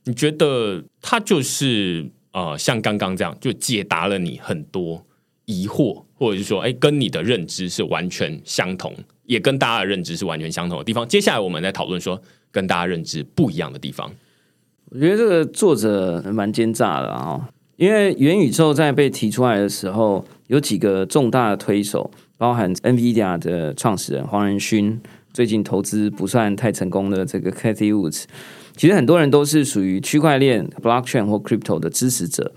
[0.04, 5.04] 你觉得它就是呃，像刚刚这样，就解答了你很多
[5.44, 8.94] 疑惑，或者是说，哎，跟你的认知是完全相同。
[9.26, 11.06] 也跟大家的认知是完全相同的地方。
[11.06, 14.10] 接下来我们来讨论说跟大家认知不一样的地方。
[14.90, 25.00] 我觉得这个作者蛮奸诈的啊，因为元宇宙在被提出来的时候，有几个重大的推手，包含 NVIDIA 的创始人黄仁勋，
[25.32, 28.24] 最近投资不算太成功的这个 Cathy Woods，
[28.76, 32.52] 其实很多人都是属于区块链 Blockchain 或 Crypto 的支持者，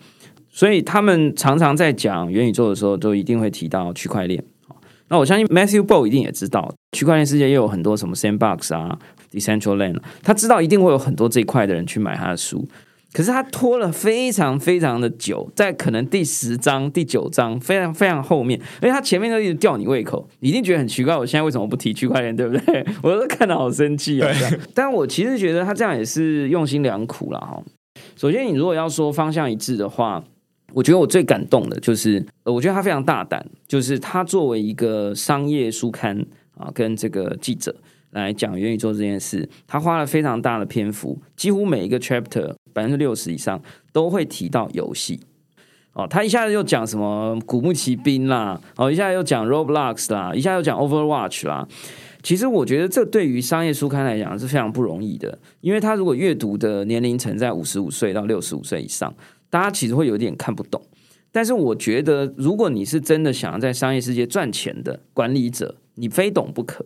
[0.52, 4.44] 所以他们常常在讲元宇宙的时候，都一定会提到区块链。
[5.10, 9.00] 那我相信 Matthew Ball 一定也知道，区块链世界也有很多什么 Sandbox 啊、
[9.32, 12.68] Decentraland，他知道一定会有很多这一块的人去买他的书，
[13.14, 22.86] 可是他拖了非常非常的久，在可能第十章、第九章非常非常后面，因为他前面都一直吊你胃口，你一定觉得很奇怪，我现在为什么不提区块链，对不对？
[23.02, 24.30] 我都看得好生气啊！
[24.76, 27.64] 但我其实觉得他这样也是用心良苦了哈。
[28.18, 30.24] 首先，你如果要说方向一致的话。
[30.78, 36.24] 我觉得我最感动的就是，呃，我觉得他非常大胆，就是他作为一个商业书刊
[36.56, 37.76] 啊，跟这个记者
[38.12, 43.60] 来讲愿意做这件事，他花了非常大的篇幅，几乎每一个 chapter 百分之六十以上
[43.92, 45.20] 都会提到游戏。
[45.94, 51.68] 哦，他一下子又讲什么古墓奇兵啦，哦，一下又讲 Roblox 啦，一下又讲 Overwatch 啦。
[52.22, 59.12] 其实我觉得这对于商业书刊来讲是非常不容易的，因为他如果阅读的年龄层在五十五岁到六十五岁以上。
[59.50, 60.82] 大家其实会有点看不懂，
[61.32, 66.86] 但是我觉得，如果你是真的想要在商业世界赚钱的管理者，你非懂不可。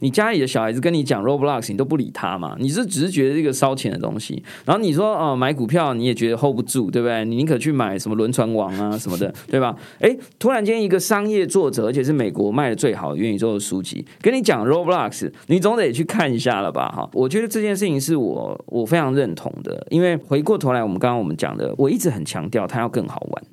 [0.00, 2.56] 你家里的小孩子跟你讲 Roblox，你都不理他嘛？
[2.58, 7.24] 你是只是觉得这个烧钱的东西，然后你说哦，买股票你也觉得 hold 不住，对不对？
[7.24, 9.74] 你宁可去买什么轮船王啊 什么的，对吧？
[10.00, 16.88] 诶，突然间一个商业作者，而且是美国卖的最好的元宇宙的书籍，跟你讲 Roblox，你总得去看一下了吧？
[16.88, 23.44] 哈，我觉得这件事情是我我非常认同的，因为回过头来，我们刚刚我们讲的，我一直很强调它要更好玩。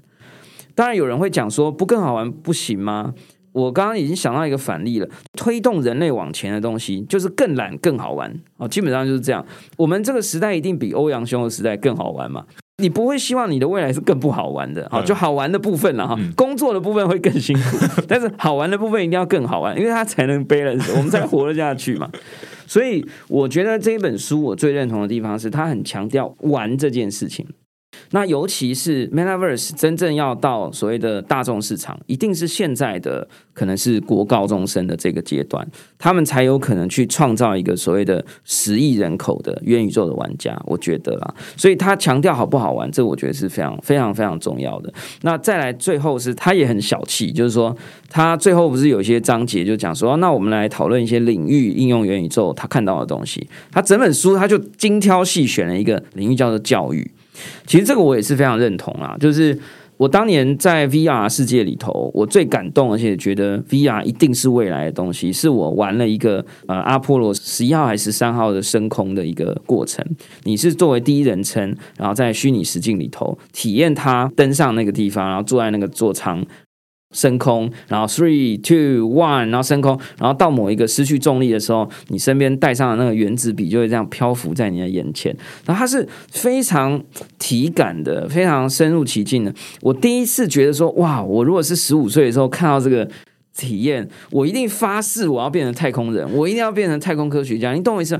[0.75, 3.13] 当然有人会讲说，不更好玩不行吗？
[3.53, 9.45] 我刚刚已经想到一个反例了，推动人类往前的东西就是更懒、更好玩哦，基本上就是这样。
[9.77, 12.43] 我们这个时代一定比欧阳兄的时代更好玩嘛？
[12.81, 15.01] 你不会希望你的未来是更不好玩的啊？
[15.03, 17.77] 就好玩的部分了哈，工作的部分会更辛苦，
[18.09, 22.09] 但是好玩的部分一定要更好玩，因为它才能 balance，我们才活得下去嘛。
[22.65, 27.45] 所以我觉得这一本书我最认同的地方是，它很强调玩这件事情。
[28.15, 40.55] 那尤其是 Metaverse 真正要到所谓的大众市场，一定是现在的可能是国高中生的这个阶段，他们才有可能去创造一个所谓的十亿人口的元宇宙的玩家。
[40.67, 44.93] 我觉得啦，所以他强调好不好玩，这我觉得是非常非常非常重要的。
[45.23, 47.75] 那再来最后是他也很小气，就是说
[48.11, 53.49] 他最后不是有一些章节就讲说，那我们来讨论一些领域应用元宇宙他看到的东西。
[53.71, 57.09] 他整本书他就精挑细选了一个领域叫做教育。
[57.65, 59.57] 其实这个我也是非常认同啊，就是
[59.97, 70.03] 我当年在 VR 世界里头，我最感动，而且觉得 VR 一定是未来的东西，是我玩了一个呃阿波罗十一号还是十三号的升空的一个过程。
[70.43, 76.43] 你是作为第一人称，然后在虚拟实境里头体验它登上那个地方，然后坐在那个座舱。
[77.13, 85.33] 升空，然后 three two one，然后升空，然后到某一个失去重力的时候，你身边带上的那个原子笔就会这样漂浮在你的眼前。
[85.65, 87.01] 然后它是非常
[87.39, 89.53] 体感的，非常深入其境的。
[89.81, 91.23] 我第一次觉得说，哇！
[91.23, 93.07] 我如果是十五岁的时候看到这个
[93.55, 97.73] 体验，我一定发誓我要变成太空人，我一定要变成太空科学家。
[97.73, 98.19] 你懂我意思？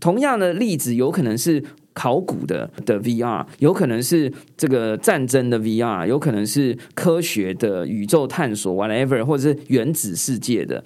[0.00, 1.64] 同样的例子有可能是。
[1.94, 10.84] 考古的的 VR 有可能是这个战争的 VR，有可能是科学的宇宙探索 whatever，或者是原子世界的。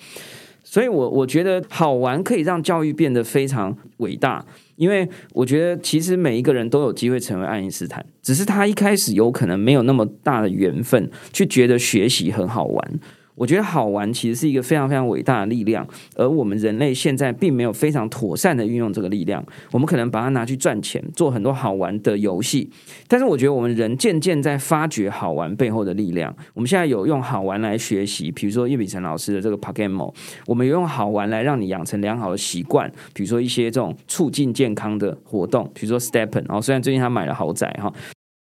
[0.63, 4.45] 所以我，我觉得好玩可以让教育变得非常伟大，
[4.77, 13.01] 因为我觉得其实每一个人都有机会成为爱因斯坦，只是他一开始有可能没有那么大的缘分，去觉得学习很好玩。
[13.39, 15.87] 我觉得好玩其实是一个非常非常伟大的力量，
[16.17, 19.45] 而我们人类现在并没有非常妥善的运用这个力量。
[19.71, 22.69] 我们可能把它拿去赚钱，做很多好玩的游戏。
[23.07, 26.35] 但是我觉得我们人渐渐在发掘好玩背后的力量。
[26.55, 30.13] 我们现在有用好玩来学习，比如说叶秉成老师的这个 PokéMon，
[30.47, 36.45] 我们有用好玩来让你养成良好的习惯，比如说一些这种促进健康的活动，比如说 STEPN。
[36.49, 37.93] 然后虽然最近他买了豪宅哈。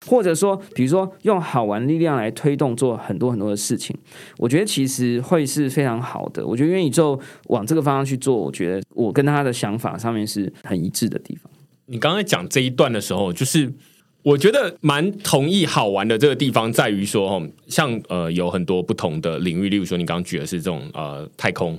[0.07, 3.97] 或者说，比如说用好玩力量来推动做很多很多的事情，
[4.39, 6.47] 我觉得其实会是非常好的。
[6.47, 11.51] 我觉得元宇宙往这个方向去做，我觉得我跟他的想法上面是很一致的地方。
[11.87, 13.73] 你刚才讲这一段的时候，就是
[14.23, 21.79] 我觉得蛮同意好玩的这个地方在于说，哦像呃有很多不同的领域，例如说你刚刚举的是这种呃太空。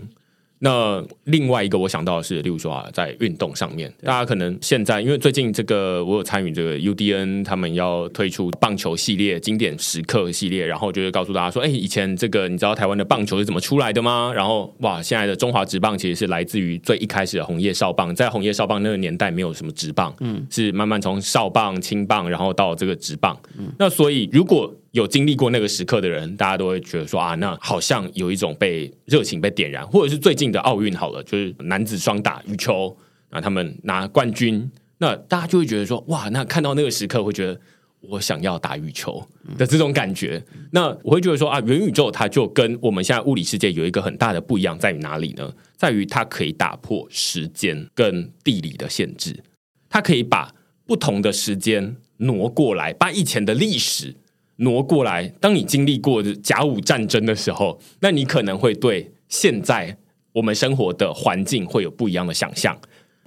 [0.59, 14.31] 那另外一个我想到的是，例如说啊，在运动上面，大家可能现在因为最近这个我有参与这个 UDN，他们要推出棒球系列经典时刻系列，然后就是告诉大家说，哎，以前这个你知道台湾的棒球是怎么出来的吗？
[14.33, 32.95] 然后哇，现在的中华职棒其实是来自于最一开始的红叶少棒，在红叶少棒那个年代没有什么职棒，嗯，是慢慢从少棒、青棒，然后到这个职棒，嗯，那所以如果有经历过那个时刻的人，大家都会觉得说啊，那好像有一种被热情被点燃，或者是最近的奥运好了，就是男子双打羽球
[33.29, 37.59] 啊，他们拿冠军，那大家就会觉得说哇，那看到那个时刻会觉得
[37.99, 39.23] 我想要打羽球
[39.57, 40.43] 的这种感觉。
[40.71, 45.53] 那我会觉得说啊，元宇宙它就跟我们现在物理世界有一个很大的不一样，在于哪里呢？
[45.75, 49.43] 在于它可以打破时间跟地理的限制，
[49.89, 50.51] 它可以把
[50.85, 54.15] 不同的时间挪过来，把以前的历史。
[54.57, 59.97] 挪过来，当你经历过甲午战争的时候，那你可能会对现在
[60.33, 62.77] 我们生活的环境会有不一样的想象，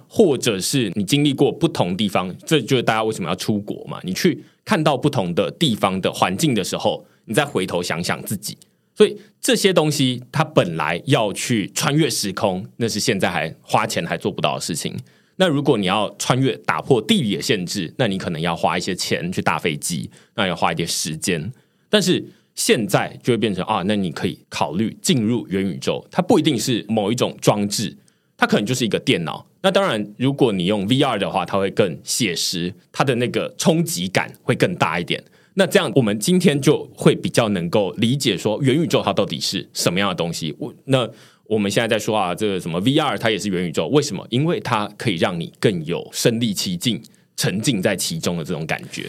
[0.07, 3.99] 或者是你经历过不同地方，这就是大家为什么要出国嘛？
[4.03, 8.57] 你去看到不同的地方的环境的时候，你再回头想想自己，
[8.93, 14.97] 所以这些东西它本来要去穿越时空，那是现在还花钱还做不到的事情。
[15.41, 21.51] 那如果你要穿越打破地理的限制，那你可能要花一些钱去搭飞机，那要花一点时间。
[21.89, 22.23] 但是
[22.53, 27.97] 现在就会变成啊，那你可以考虑进入元宇宙，它不一定是某一种装置，
[28.37, 29.43] 它可能就是一个电脑。
[29.63, 35.23] 那当然，如果你用 VR 的话，它会更写实，它的那个冲击感会更大一点。
[35.55, 40.55] 那这样，我们今天就会比较能够理解说元宇宙它到底是什么样的东西。
[40.59, 41.09] 我那。
[41.51, 44.25] 我们现在在说啊，这个什么 VR，它也是元宇宙，为什么？
[44.29, 47.01] 因为它可以让你更有身临其境、
[47.35, 49.07] 沉浸在其中的这种感觉。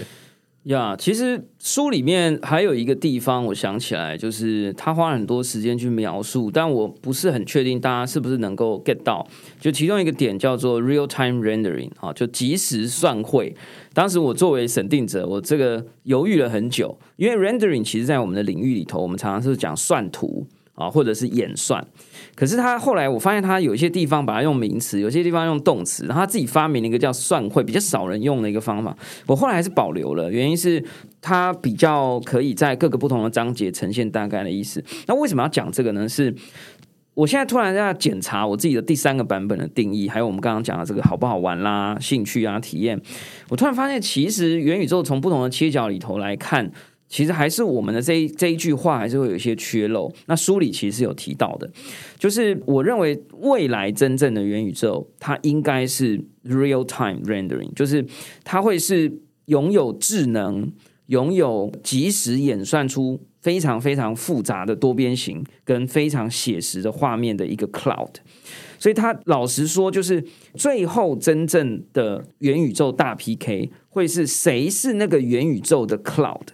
[0.65, 9.25] 呀其实书里面还有一个地方，我想起来，就是他花了很多时间去描述，但我不是很确定大家是不是能够 get 到。
[9.61, 13.55] 就其中一个点叫做 real time rendering，啊，就即时算绘。
[13.95, 20.45] 当时我作为审定者，我这个犹豫了很久，因为 rendering 其实在我们的领域里头，我们常常是讲算图
[20.75, 21.87] 啊，或者是演算。
[22.35, 28.97] 可是他后来，我发现他有些地方把它用名词，有些地方用动词，然后他自己发明了一个叫算会，比较少人用的一个方法。
[29.27, 30.83] 我后来还是保留了，原因是
[31.21, 34.83] 它比较可以在各个不同的章节呈现大概的意思。
[35.07, 36.09] 那为什么要讲这个呢？
[36.09, 36.35] 是
[37.13, 42.99] 我现在突然在检查我自己的第三个版本的定义，还有我们刚刚讲的这个好不好玩啦、兴趣啊、体验。
[43.51, 46.73] 我突然发现，其实元宇宙从不同的切角里头来看。
[47.13, 50.11] 其实还是我们的这一这一句话还是会有一些缺漏。
[50.29, 51.71] 那书里其实是有提到的，
[52.19, 58.03] 就是我认为未来真正的元宇宙，它应该是 real time rendering，就是
[58.45, 60.73] 它会是拥有智能、
[61.09, 68.15] 拥有即时演算出非常非常复杂的多边形跟非常写实的画面的一个 cloud。
[68.79, 76.47] 所以，他老实说，就是最后真正的元宇宙大 PK 会是谁是那个元宇宙的 cloud？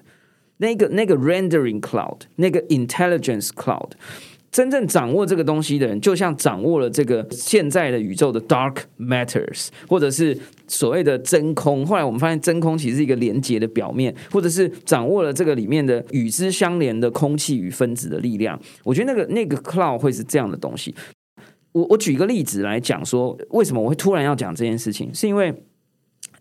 [0.59, 3.91] 那个那个 rendering cloud，那个 intelligence cloud。
[4.51, 10.37] 真正掌握这个东西的人，就像掌握了这个现在的宇宙的 dark matters，或者是
[10.67, 11.85] 所谓的真空。
[11.85, 18.59] 后来我们发现，真空其实是一个连接的表面，或者是掌握了这个里面的与之相连的空气与分子的力量。
[18.85, 20.95] 我觉得那个那个 cloud 会是这样的东西。
[21.73, 25.53] 我我举一个例子来讲说，为什么我会突然要讲这件事情，是因为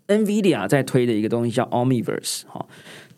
[0.06, 2.66] NVIDIA 在推的一个东西叫 Omniverse 哈。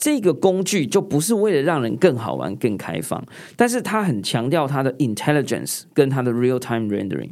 [0.00, 3.22] 这个工具就不是为了让人更好玩、更开放，
[3.54, 7.28] 但是它很强调它的 intelligence 跟它的 real time rendering。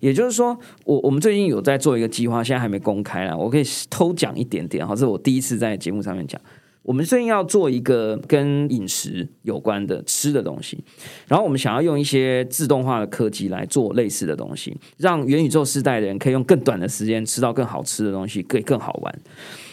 [0.00, 6.40] 也就是说，我我们最近有在做一个计划，现在还没公开啦，我可以偷讲一点点哈，这是我第一次在节目上面讲。
[6.82, 10.78] 我们最近要做一个跟饮食有关的吃的东西，
[11.26, 19.18] 然后我们想要用一些自动化的科技来做类似的东西，让元宇宙世代的人可以用更短的时间吃到更好吃的东西，可以更好玩。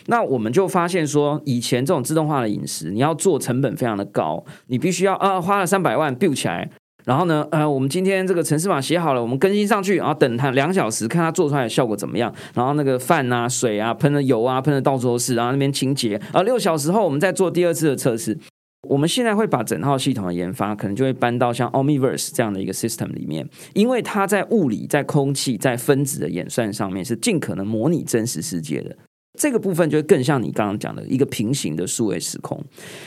[0.08, 6.70] 那我们就发现说，以前这种自动化的饮食，你要做成本非常的高，你必须要啊花了三百万 build 起来，
[7.06, 18.38] 然后呢，呃，我们今天这个程式码写好了，我们更新上去，然后等它两小时，看它做出来的效果怎么样，然后那个饭啊、水啊喷的油啊喷的到处都是，然后那边清洁，啊，六小时后我们再做第二次的测试。
[18.90, 28.94] 我们现在会把整套系统的研发，可能就会搬到像 Omniverse 这样的一个 system 里面，因为它在物理、在空气、在分子的演算上面是尽可能模拟真实世界的。
[29.40, 32.64] 这个部分就更像你刚刚讲的一个平行的数位时空，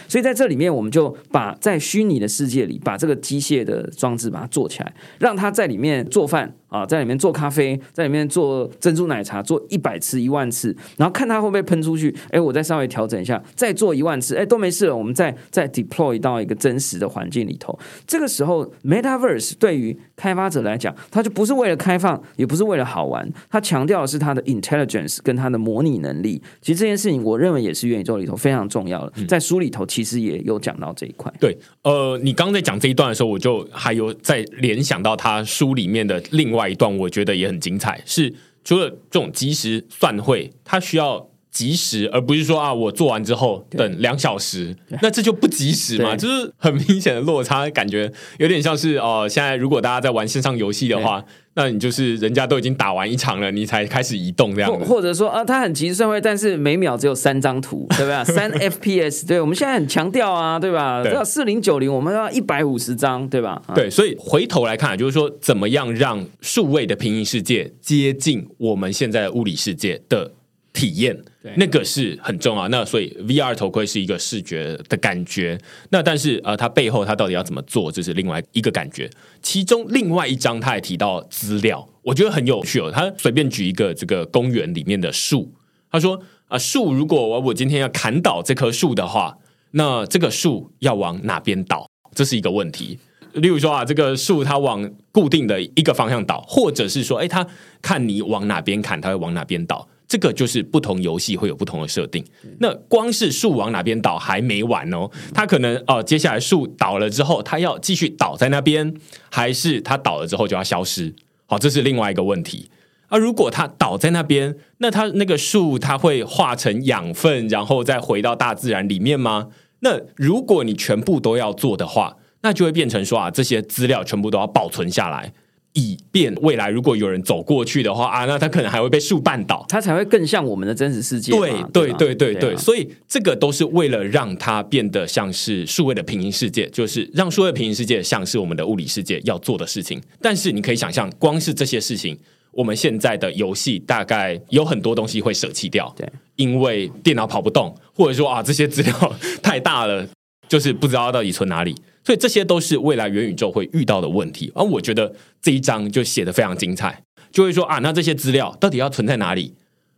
[0.08, 6.56] 所以在这里面，我们就把在虚拟的世界里，把这个机械的装置把它做起来，让它在里面做饭。
[6.68, 12.14] 啊，在里面做咖啡，在里面做珍珠奶茶，做一百次、一万次，然后看它会不会喷出去。
[12.30, 14.96] 哎，我再稍微调整一下，再做一万次，哎，都没事了。
[14.96, 17.78] 我们再再 deploy 到一个真实的环境里头。
[18.04, 26.42] 这个时候，Metaverse 对于开发者来讲，它就不是为了开放，也不是为了好玩，它强调的是它的 intelligence 跟它的模拟能力。
[26.60, 29.24] 其实这件事情，我认为也是元宇宙里头非常重要的。
[29.26, 31.32] 在书里头其实也有讲到这一块。
[31.38, 36.55] 对，呃，你刚在讲这一段的时候，我就还有在联想到他书里面的另外。
[36.56, 38.34] 外一段我觉得也很精彩，是
[38.64, 51.24] 除了这种即时算会，它需要即时，而不是说啊，我做完之后等两小时，那这就不及时嘛，就是很明显的落差，感觉有点像是哦、呃，现在如果大家在玩线上游戏的话。
[51.58, 58.22] 那你就是人家都已经打完一场了，你才开始移动这样子，或者说啊，它很及时算会，但是每秒只有三张图，对吧？
[58.28, 61.02] 三 FPS，对，我们现在很强调啊，对吧？
[61.06, 63.62] 要四零九零，我们要一百五十张，对吧？
[63.74, 70.32] 对，所以回头来看，就是说怎么样让数位的平行世界接近我们现在的物理世界的
[70.74, 71.18] 体验。
[71.56, 75.58] 那个是很重要，那所以 VR 头盔是一个视觉的感觉，
[75.90, 79.08] 那但是呃，它背后它到底要怎么做，这是另外一个感觉。
[79.40, 82.90] 其中另外一章他也提到资料，我觉得很有趣哦。
[82.92, 85.52] 他随便举一个这个公园里面的树，
[85.90, 89.38] 他说啊，树如果我我今天要砍倒这棵树的话，
[89.72, 91.86] 那这个树要往哪边倒？
[92.14, 92.98] 这是一个问题。
[93.34, 97.46] 例如说啊，这个树它往固定的一个方向倒，或者是说，哎，它
[97.82, 99.86] 看你往哪边砍，它会往哪边倒。
[100.08, 102.24] 这个就是不同游戏会有不同的设定。
[102.60, 108.94] 那光是树往哪边倒还没完哦，它可能哦、接下来树倒了之后，它要继续倒在那边，
[109.30, 111.14] 还是它倒了之后就要消失？
[111.46, 112.70] 好，这是另外一个问题。
[113.08, 119.48] 而、啊、如果它倒在那边，那它那个树它会化成养分，然后再回到大自然里面吗？
[119.80, 125.32] 那如果你全部都要做的话，那就会变成说啊，这些资料全部都要保存下来。
[125.76, 131.32] 以便未来如果有人走过去的话啊，那他可能还会被树绊倒，他才会更像我们的真实世界。
[131.32, 140.00] 对对对对对，对，所以这个都是为了让它变得像是数位的平行世界，就是让数位平行世界像是我们的物理世界要做的事情。
[140.22, 142.18] 但是你可以想象，光是这些事情，
[142.52, 150.08] 我们现在的游戏大概有很多东西会舍弃掉，对，因为电脑跑不动，或者说啊这些资料 太大了，
[150.48, 151.74] 就是不知道到底存哪里。
[152.06, 157.02] 所以这些都是未来元宇宙会遇到的问题，而我觉得这一章就写得非常精彩，
[157.32, 159.54] 就会说啊，那这些资料到底要存在哪里？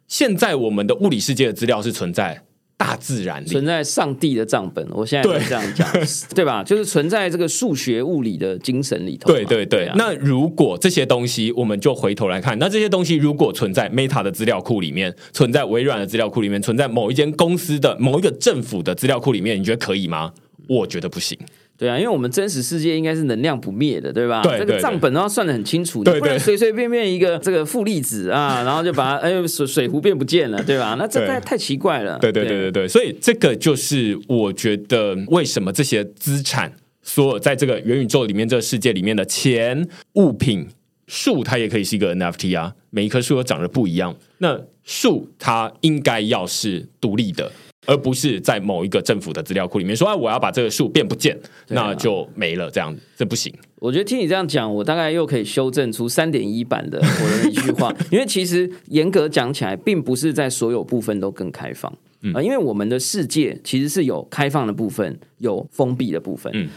[0.06, 2.44] 现在我们的物理世界的资料是存在
[2.78, 4.88] 大自然里，存在上帝的账本。
[4.92, 6.02] 我现在是这样讲，对，
[6.34, 6.64] 对吧？
[6.64, 9.30] 就是存在这个数学物理的精神里头。
[9.30, 9.80] 对对对。
[9.80, 20.32] 对啊，那如果这些东西，我们就回头来看，那这些东西如果存在 Meta 的资料库里面，存在微软的资料库里面，存在某一间公司的某一个政府的资料库里面，你觉得可以吗？
[20.66, 21.38] 我觉得不行。
[21.78, 24.42] 对啊，因为我们真实世界应该是能量不灭的，对吧？
[24.42, 30.96] 对，对，对，这个账本都要算的很清楚，不能随随便便一个这个负粒子啊，然后就把它哎水水壶变不见了，对吧？
[30.98, 32.18] 那这太太奇怪了。
[32.18, 40.66] 对对对对对，所以这个就是我觉得为什么这些资产，所有在这个元宇宙里面这个世界里面的钱、物品、
[41.06, 44.16] 树，它也可以是一个 NFT 啊，每一棵树都长得不一样。
[44.38, 47.52] 那树它应该要是独立的。
[47.88, 51.34] 而不是在某一个政府的资料库里面说，哎，我要把这个数变不见，
[51.68, 53.50] 那就没了，这样子，这不行。
[53.76, 66.68] 我觉得听你这样讲，我大概又可以修正出三点一版的我的一句话， 因为其实严格讲起来，并不是在所有部分都更开放，嗯，因为我们的世界其实是有开放的部分，有封闭的部分，嗯。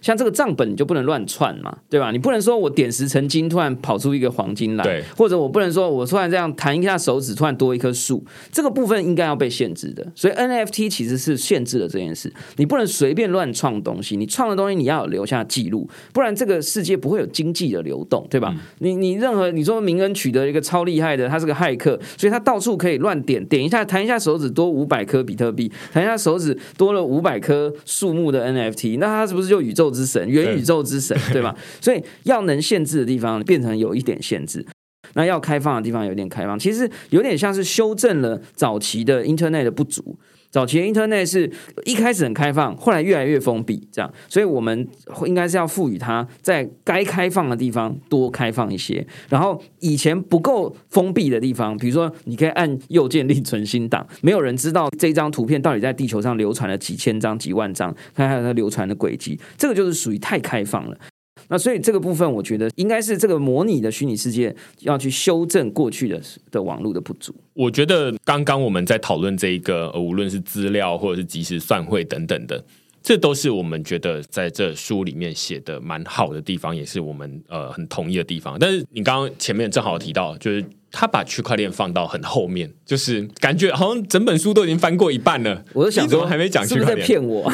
[0.00, 2.10] 像这个账本你就不能乱串嘛，对吧？
[2.10, 10.06] 你不能说我点石成金，突然跑出一个黄金来，对，或者我不能说我突然这样弹一下手指，突然多一棵树，这个部分应该要被限制的。
[10.14, 18.52] 所以 NFT 其实是限制了这件事，你不能随便乱创东西，你创的东西你要有留下记录，不然这个世界不会有经济的流动，对吧？
[18.54, 31.54] 嗯、你你任何你说明恩取得一个超厉害的，他是个骇客，所以他到处可以乱点点一下，弹一下手指多五百颗比特币，弹一下手指多了五百颗树木的 NFT，那他是不是就宇宙之神、元宇宙之神，对吧？
[31.80, 34.64] 所以要能限制的地方变成有一点限制，
[35.14, 40.18] 那要开放的地方有点开放，其实有点像是修正了早期的 Internet 的不足。
[40.50, 41.50] 早期的 Internet 是
[41.84, 44.86] 一开始很开放，后来越来越封闭，这样，所以我们
[45.26, 60.96] 应该是要赋予它在该开放的地方多开放一些，然后以前不够封闭的地方，比如说你可以按右键另存新档，没有人知道这张图片到底在地球上流传了几千张、几万张，看看它流传的轨迹，这个就是属于太开放了。
[61.50, 66.22] 那所以这个部分，我觉得应该是这个模拟的虚拟世界要去修正过去的
[66.52, 67.34] 的网络的不足。
[67.54, 72.64] 我觉得刚刚我们在讨论这一个，无论是资料或者是即时算会等等的，
[73.02, 78.56] 这都是我们觉得在这书里面写的蛮好的地方，也是我们呃很同意的地方。
[78.60, 80.64] 但是你刚刚前面正好提到，就是。
[80.92, 85.64] 他把区块链放到很后面，就是感觉好像整本书都已经翻过一半了。
[85.72, 87.50] 我就想说，还没讲区块链，是是在骗我？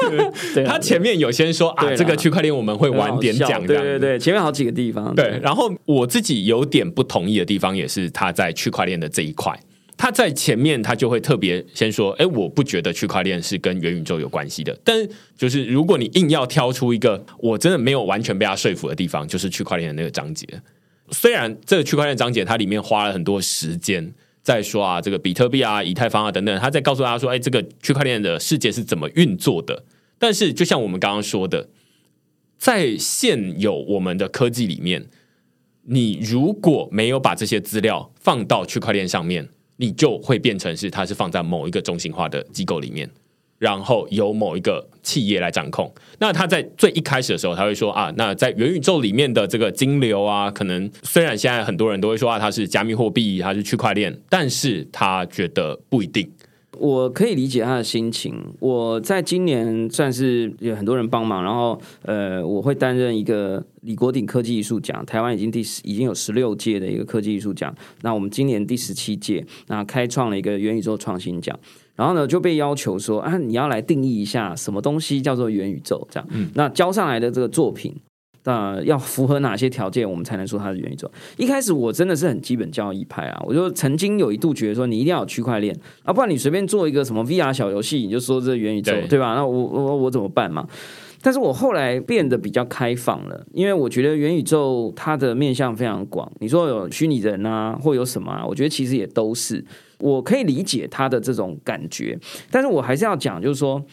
[0.66, 3.66] 他前面有先说啊，这个区块链我们会晚点讲。
[3.66, 5.14] 对对对，前面好几个地方。
[5.14, 9.58] 对，然后我自己有点不同意的地方，也是他在区块链的这一块，
[9.96, 14.78] 他在前面他就会特别先说，哎，我不觉得区块链是跟元宇宙有关系的。
[14.84, 15.08] 但，
[15.38, 20.46] 就是如果你硬要挑出一个，我真的没有完全被他说服的地方，就是区块链的那个章节。
[21.10, 29.84] 虽然这个区块链章节它里面花了很多时间在说啊，这个比特币啊、以太坊啊等等，他在告诉大家说，哎，这个区块链的世界是怎么运作的。
[30.18, 31.68] 但是，就像我们刚刚说的，
[32.56, 35.06] 在现有我们的科技里面，
[35.82, 43.10] 你如果没有把这些资料放到区块链上面，你就会变成是它是放在某一个中心化的机构里面。
[43.58, 45.92] 然后由某一个企业来掌控。
[46.18, 56.30] 那他在最一开始的时候，他会说啊，那在元宇宙里面的这个金流啊，可能虽然现在很多人都会说啊，它是加密货币，它是区块链，但是他觉得不一定。
[56.76, 58.34] 我可以理解他的心情。
[58.58, 67.72] 我在今年算是有很多人帮忙，然后呃，我会担任一个李国鼎科技艺术奖，台湾已经第十已经有十六届的一个科技艺术奖。
[68.02, 71.56] 那我们今年第十七届，那开创了一个元宇宙创新奖。
[71.96, 76.28] 然后呢，就被要求说啊，你要来定义一下什么东西叫做元宇宙，这样。
[76.32, 76.50] 嗯。
[76.54, 77.94] 那交上来的这个作品，
[78.44, 81.10] 那要符合哪些条件，我们才能说它是元宇宙？
[81.36, 89.34] 一开始我真的是很基本教义派啊，我就曾经有一度觉得说，你一定要有区块链啊，不然你随便做一个什么 VR 小游戏，你就说这是元宇宙，对，对吧？
[89.34, 90.66] 那我我我怎么办嘛？
[91.22, 96.30] 但是我后来变得比较开放了，因为我觉得元宇宙它的面向非常广。
[96.40, 98.44] 你说有虚拟人啊，或有什么啊？
[98.44, 99.64] 我觉得其实也都是。
[99.98, 102.18] 我可以理解他的这种感觉，
[102.50, 103.84] 但是我还是要讲，就是说，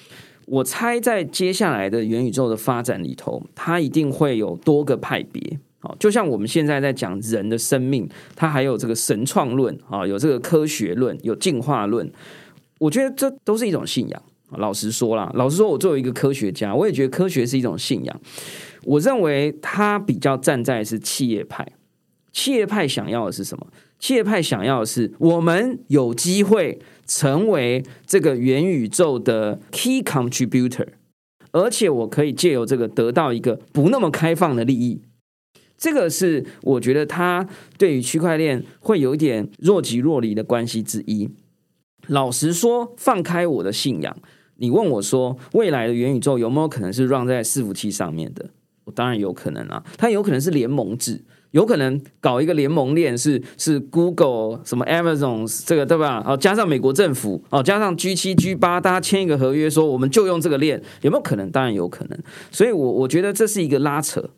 [0.45, 5.59] 我猜在接下来的元宇宙的发展里头，它一定会有多个派别。
[5.79, 12.11] 好，就像我们现在在讲人的生命，它还有这个神创论啊，有这个科学论，有进化论。
[12.77, 14.23] 我觉得这都是一种信仰。
[14.57, 18.21] 老实说啦，老实说，我作为一个科学家，我也觉得科学是一种信仰。
[18.83, 21.65] 我认为它比较站在是企业派，
[22.33, 23.65] 企业派想要的是什么？
[24.01, 30.87] 企业派想要的是，我们有机会成为这个元宇宙的 key contributor，
[31.51, 35.03] 而且我可以借由这个得到一个不那么开放的利益。
[35.77, 37.47] 这个是我觉得他
[37.77, 41.29] 对于区块链会有一点若即若离的关系之一。
[42.07, 44.17] 老实说，放开我的信仰，
[44.55, 48.49] 你问我说，未来的元宇宙有没有可能是 run 在伺服器上面的？
[48.85, 51.23] 我当然有可能啊，它有可能是联盟制。
[51.51, 56.23] 有可能搞一个联盟链，是是 Google 什么 Amazon 这个对吧？
[56.25, 61.49] 哦，加上美国政府哦，加上 G 七 G 八，大家签一个合约，说我们就用这个链，有没有可能？
[61.51, 62.19] 当然有可能。
[62.51, 64.29] 所以我，我我觉得这是一个拉扯。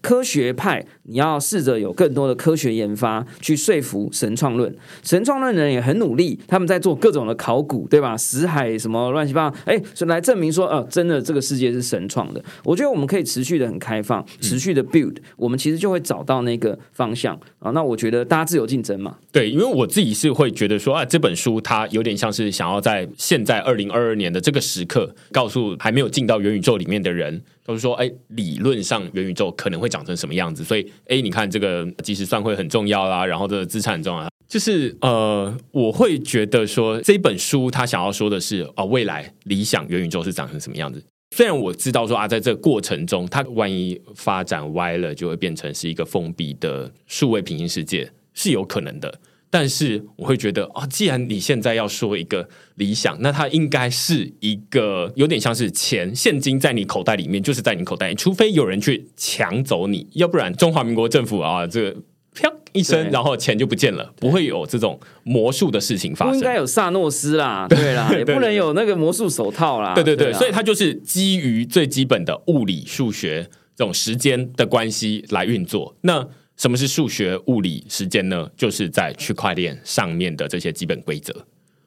[0.00, 4.74] 科学派，你要试着有更多的科学研发去说服神创论。
[5.02, 8.16] 神创论人也很努力，他们在做各种的考古，对吧？
[8.16, 12.42] 死海什么乱七八糟，哎，所以来证明说，呃，真的这个世界是神创的。
[12.64, 17.70] 我觉得我们可以持续的很开放，持续的 build，我们其实就会找到那个方向啊。
[17.72, 19.16] 那我觉得大家自由竞争嘛。
[19.32, 27.42] 对，因为我自己是会觉得说，啊，这本书它有点像是想要在现在二零二二年的这个时刻，告诉还没有进到元宇宙里面的人。
[27.66, 30.62] 都是说，哎，理论上元宇宙可能会长成什么样子？
[30.64, 41.02] 所以，哎，你看这个即时算会很重要啦，然后这个资产很重要，就是呃，我会觉得说这本书他想要说的是啊、未来理想元宇宙是长成什么样子？
[41.34, 49.20] 虽然我知道说啊，在这过程中，它万一发展歪了，就会变成是一个封闭的数位平行世界，是有可能的。
[49.54, 61.96] 但是我会觉得啊，既然你现在要说一个理想，那它应该是一个有点像是钱现金在你口袋里面，就是在你口袋里，除非有人去抢走你，要不然中华民国政府啊，这个
[62.34, 66.32] 啪一声，然后钱就不见了，不会有这种魔术的事情发生。
[66.32, 69.94] 不应该有萨诺斯啦，对啦，也不能有那个魔术手套啦。
[69.94, 75.94] 对对对，所以它就是基于最基本的物理、数学这种时间的关系来运作。
[76.00, 76.26] 那
[76.56, 78.48] 什么是数学、物理、时间呢？
[78.56, 81.34] 就是在区块链上面的这些基本规则。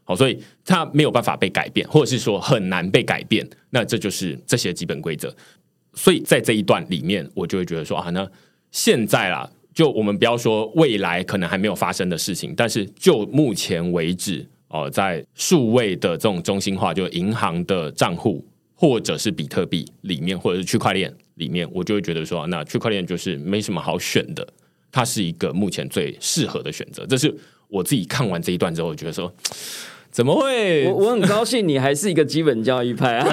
[0.03, 3.47] 好，所以它没有办法被改变，或者是说很难被改变。
[3.69, 5.35] 那这就是这些基本规则。
[5.93, 8.29] 所以在这一段里面，我就会觉得说啊，那
[8.71, 18.45] 现在啦，就我们不要说未来可能还没有发生的事情，但是就目前为止，哦，在数位的这种中心化，就银行的账户，
[18.75, 21.13] 或者是比特币里面，或者是区块链。
[21.37, 24.47] 里面我就会觉得说，那区块链就是没什么好选的，
[24.91, 27.05] 它是一个目前最适合的选择。
[27.05, 27.33] 这是
[27.67, 29.31] 我自己看完这一段之后，我觉得说，
[30.11, 30.87] 怎么会？
[30.87, 33.27] 我我很高兴你还是一个基本教育派啊。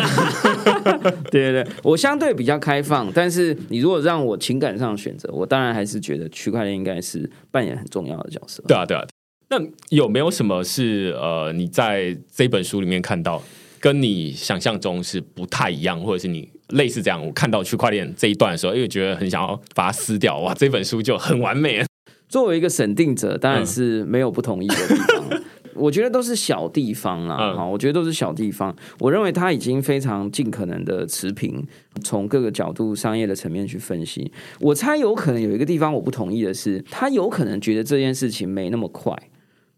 [1.31, 8.63] 对对对，我相对比较开放，但是你如果让我情感上选择，我当然还是觉得区块链应该是扮演很重要的角色。
[8.69, 9.05] 对啊，对啊。
[9.49, 9.59] 那
[9.91, 13.43] 有没有什么是呃，你在这本书里面看到？
[13.85, 17.23] 跟你想象中是不太一样，或者是你类似这样。
[17.23, 20.39] 我看到区块链这一段的时候，因为觉得很想要把它撕掉。
[20.39, 21.85] 哇，这本书就很完美。
[22.27, 25.27] 作为一个审定者，当然是没有不同意的地方。
[25.33, 25.45] 嗯、
[25.77, 28.75] 我觉得都是小地方啦，哈、嗯，我觉得都是小地方。
[29.01, 31.63] 我认为他已经非常尽可能的持平，
[32.03, 34.33] 从各个角度、商业的层面去分析。
[34.61, 39.15] 我猜有可能有一个地方我不同意的是，他有可能觉得这件事情没那么快。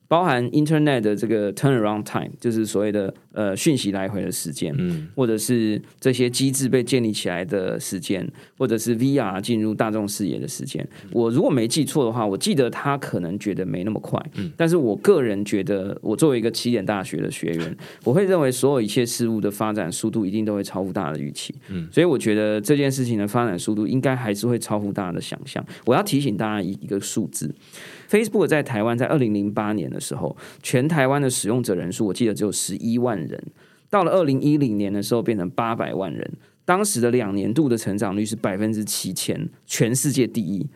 [0.09, 8.27] 包含 Internet 的这个 turnaround time，就是所谓的呃讯息来回的时间，嗯，或者是这些机制被建立起来的时间，
[8.57, 10.87] 或者是 VR 进入大众视野的时间。
[11.13, 25.65] 我如果没记错的话，我记得他可能觉得没那么快，嗯，但是我个人觉得，我作为一个起点大学的学员， 我会认为所有一切事物的发展速度一定都会超乎大家的预期，嗯，所以我觉得这件事情的发展速度应该还是会超乎大家的想象。
[25.85, 27.53] 我要提醒大家一一个数字。
[28.09, 33.43] Facebook 在台湾在二零零八年的时候，全台湾的使用者人数我记得只有十一万人，
[33.91, 36.33] 到了二零一零年的时候变成八百万人，
[36.65, 40.69] 当时的两年度的成长率是百分之七千，全世界第一。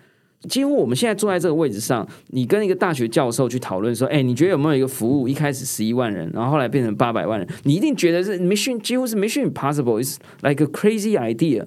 [0.48, 7.46] 几乎我们现在坐在这个位置上，你跟一个大学教授去讨论说：“哎，你觉得有没有一个服务一开始十一万人，然后后来变成八百万人？
[7.64, 11.64] 你一定觉得是 mission 几乎是 mission impossible，is like a crazy idea。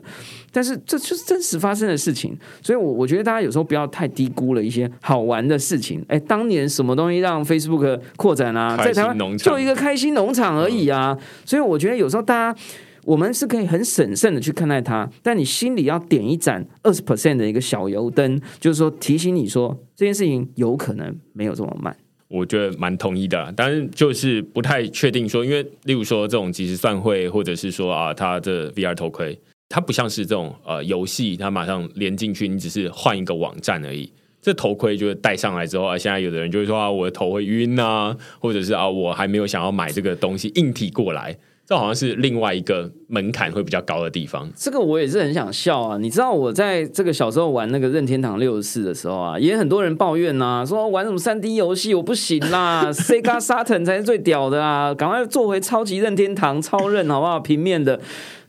[0.52, 6.04] 但是这就是真实发生的事情，所以我我觉得大家有时候不要太低估了一些好玩的事情。
[6.08, 8.76] 哎，当年什么东西让 Facebook 扩展啊？
[8.78, 11.16] 在台湾就一个开心农场而已啊！
[11.46, 12.60] 所以我觉得有时候大家。
[13.06, 21.96] 我们是可以很审慎的去看待它，但你心里要点一盏二十 percent 的一个小油灯，就是说提醒你说这件事情有可能没有这么慢。
[22.30, 29.38] 我觉得蛮同意的，但是就是不太确定说，因为例如说这种即时算会，或者是说啊，它的 VR 头盔，
[29.70, 34.12] 它不像是这种呃游戏，它马上连进去，你只是换一个网站而已。
[34.42, 41.38] 这头盔就是戴上来之后啊，现在有的人就会说啊，我的头会晕啊，或者是啊，我还没有想要买这个东西硬体过来。
[41.66, 44.50] 这好像是另外一个门槛会比较高的地方。
[44.56, 45.98] 这个我也是很想笑啊！
[45.98, 54.94] 你知道我在这个小时候玩那个任天堂六十四的时候啊，也很多人抱怨呐、啊，说玩什么三 D 游戏我不行啦， Sega Saturn 才是最屌的啊！
[54.94, 57.40] 赶快做回超级任天堂超任好不好？
[57.40, 58.00] 平面的。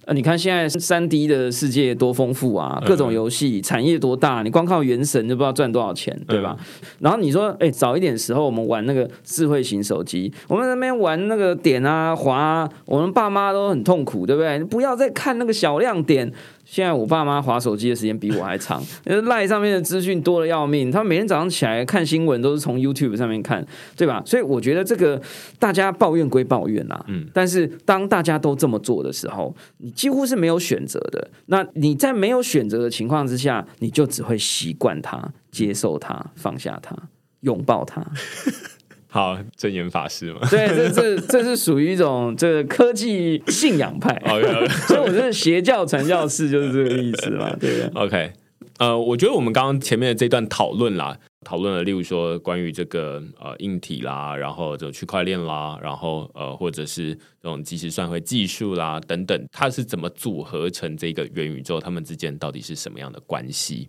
[0.06, 6.56] 呃，你看现在三 D 的世界多丰富啊，各种游戏产业多大，你光靠原神就不知道赚多少钱，对吧？
[6.58, 6.66] 嗯、
[7.00, 14.62] 然后你说，哎、欸，早一点时候我们玩那个智慧型手机，我们那边玩那个点啊滑啊，我们爸妈都很痛苦，对不对？
[14.64, 16.32] 不要再看那个小亮点。
[16.64, 23.64] 现在我爸妈划手机的时间比我还长，因为 LINE 上面的资讯多的要命，他们每天早上起来看新闻都是从 YouTube 上面看，
[23.96, 24.22] 对吧？
[24.24, 25.20] 所以我觉得这个
[25.58, 31.30] 大家抱怨归抱怨啦，嗯，但是当大家都这么做的时候，你几乎是没有选择的。
[31.46, 36.96] 那你在没有选择的情况之下，你就只会习惯它、接受它、放下它、
[37.40, 38.04] 拥抱它。
[39.14, 40.40] 好，真言法师嘛？
[40.50, 44.12] 对，这这这是属于一种这个科技信仰派。
[44.26, 48.32] OK， 所以我觉得邪教传教士就是这个意思嘛，对不对？OK，
[48.78, 61.78] 呃，我觉得我们刚刚前面的这段讨论啦，讨论了，例如说关于这个呃硬体啦，然后这种区块链啦，然后呃或者是这种即时算会技术啦等等，它是怎么组合成这个元宇宙？
[61.78, 63.88] 它们之间到底是什么样的关系？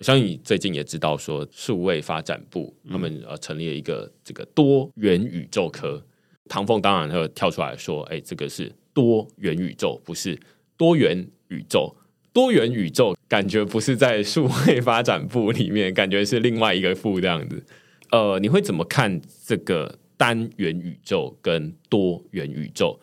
[0.00, 6.04] 相信你最近也知道，说数位发展部他们呃成立了一个这个多元宇宙科。
[6.48, 10.38] 唐凤当然会跳出来说：“哎，这个是多元宇宙，不是
[10.76, 11.96] 多元宇宙。
[12.32, 17.64] 多元宇宙感觉不是在数位发展部里面，感觉是另外一个部这样子。
[18.10, 23.00] 呃，你会怎么看这个单元宇宙跟多元宇宙？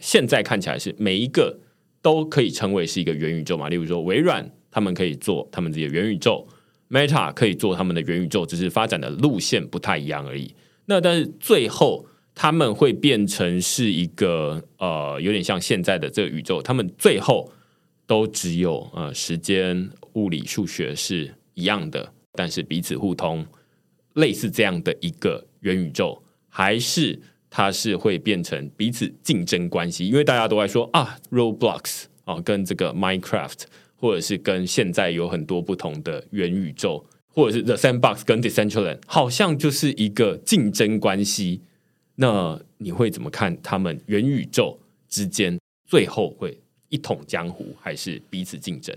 [0.00, 1.60] 现在看起来是每一个
[2.02, 3.68] 都可以称为是一个元宇宙嘛？
[3.68, 6.46] 例如说微软。”他们可以做他们自己的元宇宙
[6.88, 10.54] ，Meta 可以做他们的元宇宙，只是发展的路线不太一样而已。
[10.86, 17.52] 那但是最后他们会变成是一个呃，有点像现在的这个宇宙，他们最后
[18.06, 23.44] 都只有呃时间、物理、数学是一样的，但是彼此互通，
[24.14, 30.06] 类似这样的一个元宇宙，还是它是会变成彼此竞争关系？
[30.06, 33.62] 因为大家都在说啊，Roblox 啊、跟这个 Minecraft。
[34.00, 41.60] 或者是跟现在有很多不同的元宇宙，或者是 The Sandbox 跟 Decentraland，好像就是一个竞争关系。
[42.16, 44.78] 那你会怎么看他们元宇宙
[45.08, 48.96] 之间最后会一统江湖，还是彼此竞争？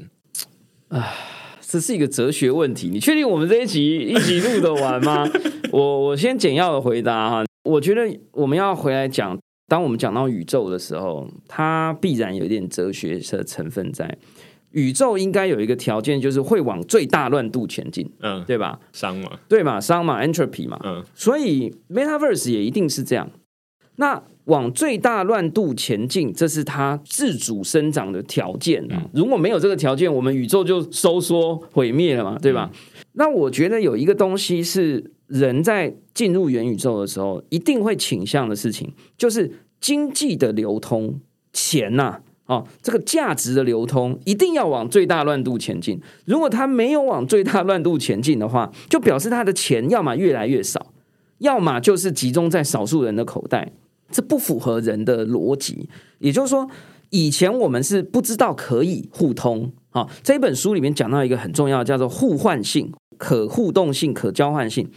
[0.87, 1.13] 啊，
[1.59, 2.87] 这是一个哲学问题。
[2.89, 5.29] 你确定我们这一集一集录得完吗？
[5.71, 7.43] 我我先简要的回答哈。
[7.63, 8.01] 我觉得
[8.31, 9.37] 我们要回来讲，
[9.67, 14.17] 当我们讲到宇宙的时候，它必然有一点哲学的成分在。
[14.73, 18.79] 宇宙应该有一个条件，就是会往最大乱度前进，嗯，对吧？
[18.93, 23.29] 熵嘛，对嘛，熵嘛，entropy 嘛，嗯，所以 metaverse 也一定是这样。
[23.95, 29.07] 那往最大乱度前进，这是它自主生长的条件啊。
[29.13, 32.69] 如果没有这个条件，我们宇宙就收缩毁灭了嘛，对吧？
[32.73, 33.03] 嗯。
[33.13, 41.21] 那我觉得有一个东西是人在进入元宇宙的时候一定会倾向的事情，就是经济的流通，
[41.53, 42.19] 钱呐。
[42.53, 45.99] 哦，这个价值的流通一定要往最大乱度前进。
[46.25, 50.93] 如果它没有往最大乱度前进的话，就表示它的钱要么越来越少，
[51.39, 53.71] 要么就是集中在少数人的口袋。
[54.11, 55.89] 这不符合人的逻辑。
[56.19, 56.69] 也就是说，
[57.09, 59.71] 以前我们是不知道可以互通。
[59.89, 64.87] 啊，这本书里面讲到一个很重要，叫做互换性、可互动性、可交换性。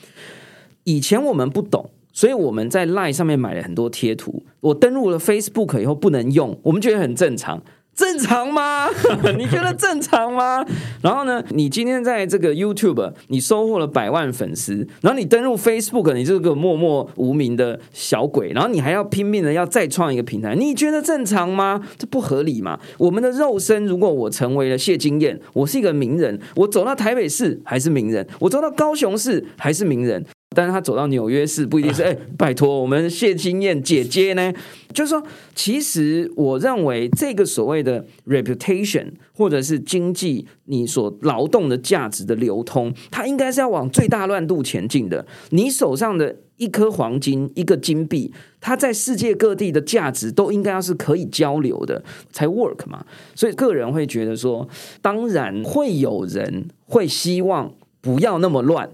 [0.85, 1.91] 以前我们不懂。
[2.17, 7.63] 所以我们在 Line 上面买了很多贴图，我登录了 Facebook 以后不能用，我们觉得很正常，
[7.95, 8.89] 正常吗？
[9.37, 10.65] 你觉得正常吗？
[11.03, 21.83] 然后呢，你今天在这个 YouTube 你收获了百万粉丝，然后你登录 Facebook，你这个默默无名的小鬼，然后你还要拼命的要再创一个平台，你觉得正常吗？
[21.99, 22.81] 这不合理嘛？
[22.97, 30.25] 我们的肉身，如果我成为了谢金燕，我是一个名人，我走到台北市还是名人，我走到高雄市还是名人。
[30.55, 34.53] 但是他走到纽约市不一定是 哎，拜托我们谢金燕姐姐呢，
[34.95, 35.23] 就是说，
[35.55, 45.27] 其实我认为这个所谓的 reputation 或者是经济你所劳动的价值的流通，它应该是要往最大乱度前进的。
[45.51, 53.05] 你手上的一颗黄金、一个金币，它在世界各地的价值都应该要是可以交流的才 work 嘛。
[53.35, 54.67] 所以个人会觉得说，
[55.03, 58.89] 当然会有人会希望不要那么乱。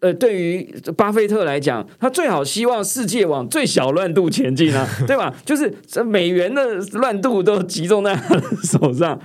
[0.00, 0.62] 呃，对于
[0.96, 5.34] 巴菲特来讲，他最好希望世界往最小乱度前进啊， 对吧？
[5.44, 9.20] 就是这美元的乱度都集中在他的手上，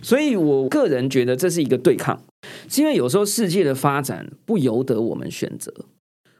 [0.00, 2.22] 所以我个人觉得这是一个对抗，
[2.68, 5.74] 是因为有时候世界的发展不由得我们选择，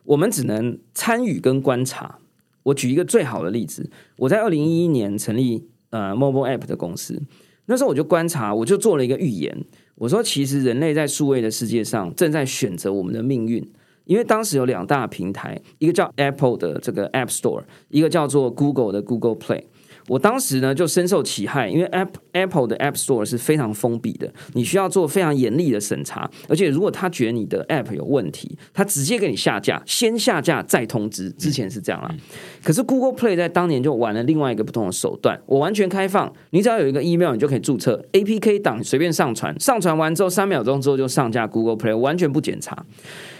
[0.04, 2.18] 我们只能参与跟观察。
[2.62, 7.22] 我举一个最好的例子，我在二零一一年成立呃 Mobile App 的公司，
[7.66, 9.64] 那时候我就观察，我就做了一个预言。
[9.96, 13.66] 我说，其实人类在数位的世界上正在选择我们的命运，
[14.04, 19.64] 因为当时有两大平台，一个叫 Apple 的这个 App Store，一个叫做 Google 的 Google Play。
[20.08, 21.90] 我当时呢就深受其害，因为
[22.32, 31.30] Apple 的 App Store 是非常封闭的，你需要做非常严厉的审查，而且如果他觉得你的 App 有问题，他直接给你下架，先下架再通知。
[31.30, 32.14] 之前是这样啦，
[32.62, 42.84] 可是 Google Play 在当年就玩了另外一个不同的手段，我完全开放，你只要有一个 email，你就可以注册 APK 档，随便上传，上传完之后三秒钟之后就上架 Google Play，完全不检查。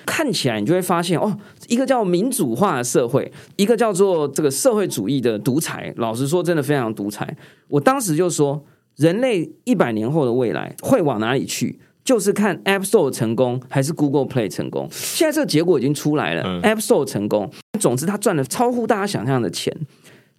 [0.07, 1.37] 看起来你就会发现哦，
[1.69, 5.93] 一个叫民主化的社会，一个叫做这个社会主义的独裁。
[5.97, 7.37] 老实说，真的非常独裁。
[7.69, 8.65] 我当时就说，
[8.97, 11.79] 人类一百年后的未来会往哪里去？
[12.05, 14.87] 就是看 App Store 成功还是 Google Play 成功。
[14.93, 17.51] 现在这个结果已经出来了，嗯，App Store 成功，
[17.81, 19.77] 总之他赚了超乎大家想象的钱。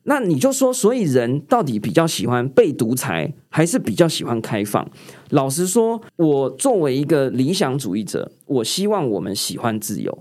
[0.09, 4.89] 那你就说，所以人到底比较喜欢被独裁，还是比较喜欢开放？
[5.31, 10.17] 老实说，我作为一个理想主义者，我希望我们喜欢自由。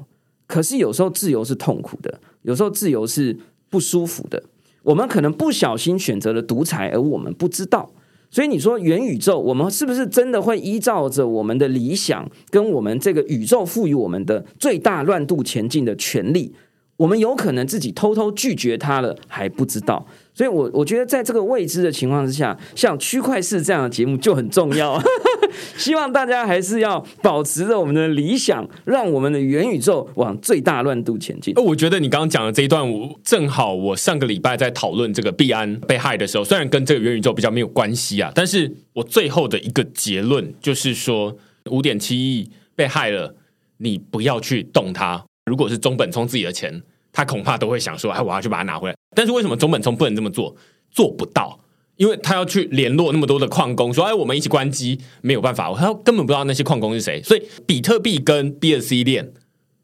[0.48, 3.38] 可是有时候自由是痛苦的，有时候自由是
[3.70, 4.42] 不舒服的。
[4.82, 7.88] 我们可能不小心选择了独裁，而我们不知道。
[8.28, 16.52] 所以你说元宇宙，我们是不是真的会依照着我们的理想，跟我们这个宇宙赋予我们的最大乱度前进的权利？
[16.96, 20.06] 我们有可能自己偷偷拒绝他了，还不知道。
[20.32, 25.00] 所以我，我觉得在这个未知的情况之下，像区块式这样的节目就很重要。
[25.78, 31.54] 希望大家还是要保持着我们的理想，让我们的元宇宙往最大乱度前进。
[31.56, 41.34] 我觉得你刚刚讲的这一段，我正好我上个礼拜在讨论这个币安被害的时候，虽然跟这个元宇宙比较没有关系啊，但是我最后的一个结论就是说，
[41.70, 43.34] 五点七亿被害了，
[43.78, 45.24] 你不要去动它。
[45.46, 46.82] 如果是中本聪自己的钱，
[47.12, 50.54] 他恐怕都会想说：“哎，我要去把它拿回来。”但是为什么中本聪不能这么做？
[50.90, 51.60] 做不到，
[51.96, 57.22] 因为他要去联络那么多的矿工，说：“哎，我们一起关机。”没有办法，他根本不知道那些矿工是谁。
[57.22, 59.32] 所以，比特币跟 BSC 链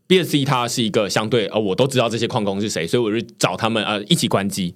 [0.08, 4.74] ，BSC 它是一个相对，呃，我都知道这些矿工是谁，所以我就找他们呃一起关机。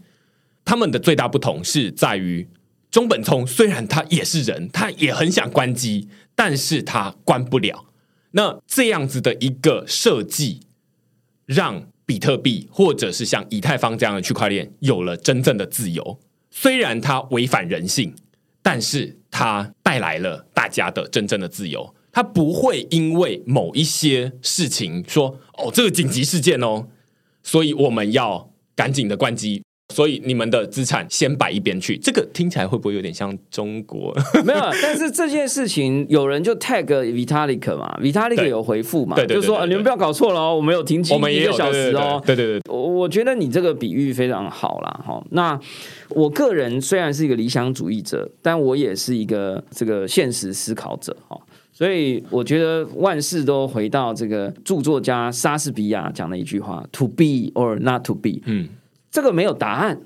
[0.65, 2.49] 他们的最大不同是在于，
[2.93, 7.87] 中本聪虽然他也是人，他也很想关机，但是他关不了。
[8.33, 10.61] 那这样子的一个设计。
[11.47, 16.21] 让比特币或者是像以太坊这样的区块链有了真正的自由，
[16.51, 18.15] 虽然它违反人性，
[18.63, 21.95] 但是它带来了大家的真正的自由。
[22.13, 26.89] 它不会因为某一些事情说哦，这个紧急事件哦，
[27.43, 29.63] 所以我们要赶紧的关机。
[29.95, 34.13] 所以你们的资产先摆一边去，这个听起来会不会有点像中国？
[34.45, 42.21] 没有， 但是这件事情有人就 tag Vitalik 嘛，Vitalik 有回复嘛，对对对对对，就说你们不要搞错了哦，我们有停机一个小时哦。
[42.27, 45.01] 对对对，对，我觉得你这个比喻非常好啦。
[45.07, 45.25] 哈。
[45.31, 45.59] 那
[46.11, 51.39] 我个人虽然是一个理想主义者，但我也是一个这个现实思考者哈。
[51.73, 58.41] 所以我觉得万事都回到这个著作家莎士比亚讲的一句话：To be or not to be。
[58.47, 58.69] 嗯。
[59.17, 59.99] 这个没有答案，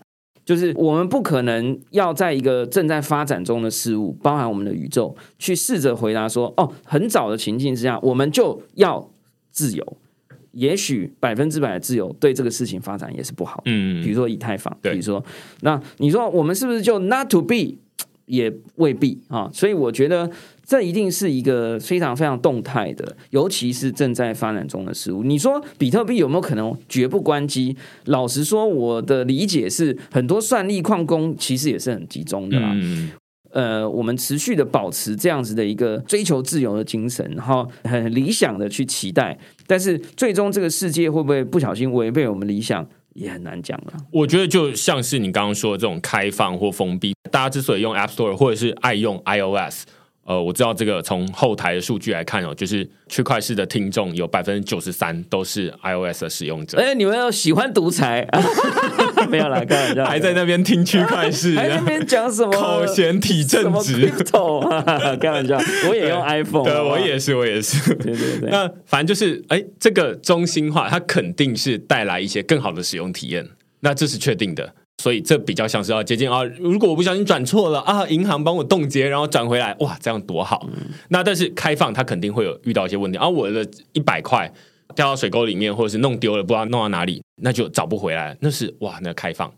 [0.45, 9.11] 就是我们不可能要在一个正在发展中的事物，包含我们的宇宙，去试着回答说：哦，很早的情境之下，我们就要
[9.51, 9.97] 自由。
[10.53, 13.61] 也许百分之百的自由对这个事情发展也是不好。
[13.65, 15.25] 嗯，比如说以太坊，比如说，
[15.63, 17.79] 那你说我们是不是就 not to be？
[18.27, 19.51] 也未必啊。
[19.53, 20.31] 所以我觉得。
[20.71, 25.25] 这一定是一个非常非常动态的，尤其是正在发展中的事物。
[25.25, 27.77] 你说比特币有没有可能绝不关机？
[28.05, 32.71] 老实说，我的理解是，很多算力矿工其实也是很集中的啦。
[32.73, 33.11] 嗯、
[33.51, 43.95] 呃，我们持续的保持这样子的一个追求自由的精神，然后很理想的去期待，但是最终这个世界会不会不小心违背我们理想，也很难讲了。
[44.13, 49.87] 我觉得就像是你刚刚说的这种开放或封闭，大家之所以用 App Store 或者是爱用 iOS。
[50.31, 56.79] 呃，我知道这个从后台的数据来看哦，就是区块势的听众有百分之九十三都是 iOS 的使用者。
[56.79, 58.25] 哎，你们要喜欢独裁？
[59.29, 64.07] 没有啦，开玩笑，还在那边听区块市， 还在那边讲什么口嫌体正直？
[65.21, 65.59] 开玩笑，
[65.89, 67.93] 我也用 iPhone，对，我也是，我也是。
[67.97, 73.45] 对对对，那反正就是，哎，这个中心化，它肯定是带来一些更好的使用体验，
[73.81, 74.75] 那这是确定的。
[75.01, 76.45] 所以这比较像是要接近啊！
[76.59, 80.69] 如果我不小心转错了啊，银行帮我冻结，然后转回来，哇，这样多好！
[81.09, 84.53] 那但是开放它肯定会有遇到一些问题啊，我的一百块
[84.95, 88.37] 掉到水沟里面，或者是弄丢了，不知道弄到哪里，那就找不回来。
[88.41, 89.51] 那是哇，那开放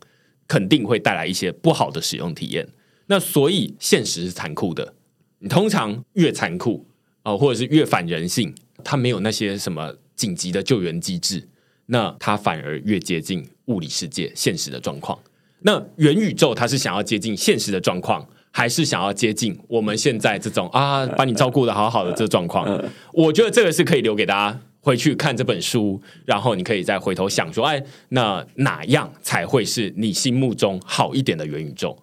[0.47, 2.69] 肯定会带来一些不好的使用体验。
[3.07, 4.95] 那所以现实是残酷的，
[5.41, 6.87] 你通常越残酷
[7.25, 11.49] 啊、或者是越反人性，它没有那些什么紧急的救援机制，
[11.87, 15.19] 那它反而越接近物理世界现实的状况。
[15.63, 22.67] 那元宇宙它是想要接近现实的状况，还是想要接近我们现在这种啊，把你照顾的好好的这状况？
[23.13, 31.97] 我觉得这个是可以留给大家回去看这本书，然后你可以再回头想说，哎，那哪样才会是你心目中好一点的元宇宙？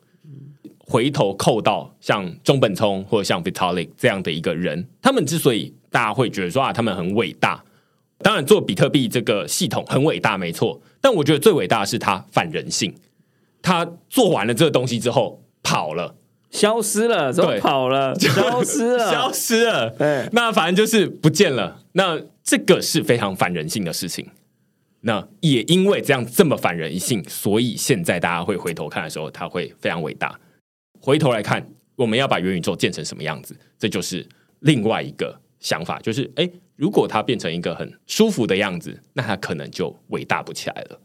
[0.79, 7.63] 回头扣到像中本聪或者像 Vitalik 这样的一个人，他们之所以大家会觉得说啊，他们很伟大，
[8.23, 10.81] 当然做比特币这个系统很伟大，没错。
[10.99, 12.91] 但我觉得最伟大的是他反人性，
[13.69, 16.15] 他做完了这个东西之后跑了，
[16.49, 19.91] 消失了，对，跑了，消失了， 消失了。
[19.91, 21.79] 对，那反正就是不见了。
[21.91, 24.27] 那这个是非常反人性的事情。
[25.01, 30.39] 那也因为这样这么反人性，所以现在大家会回头看的时候，他会非常伟大。
[30.99, 31.63] 回头来看，
[31.95, 33.55] 我们要把元宇宙建成什么样子？
[33.77, 34.27] 这就是
[34.61, 40.99] 另外一个想法，就是哎，如果它变成一个很舒服的样子，那它可能就伟大不起来了。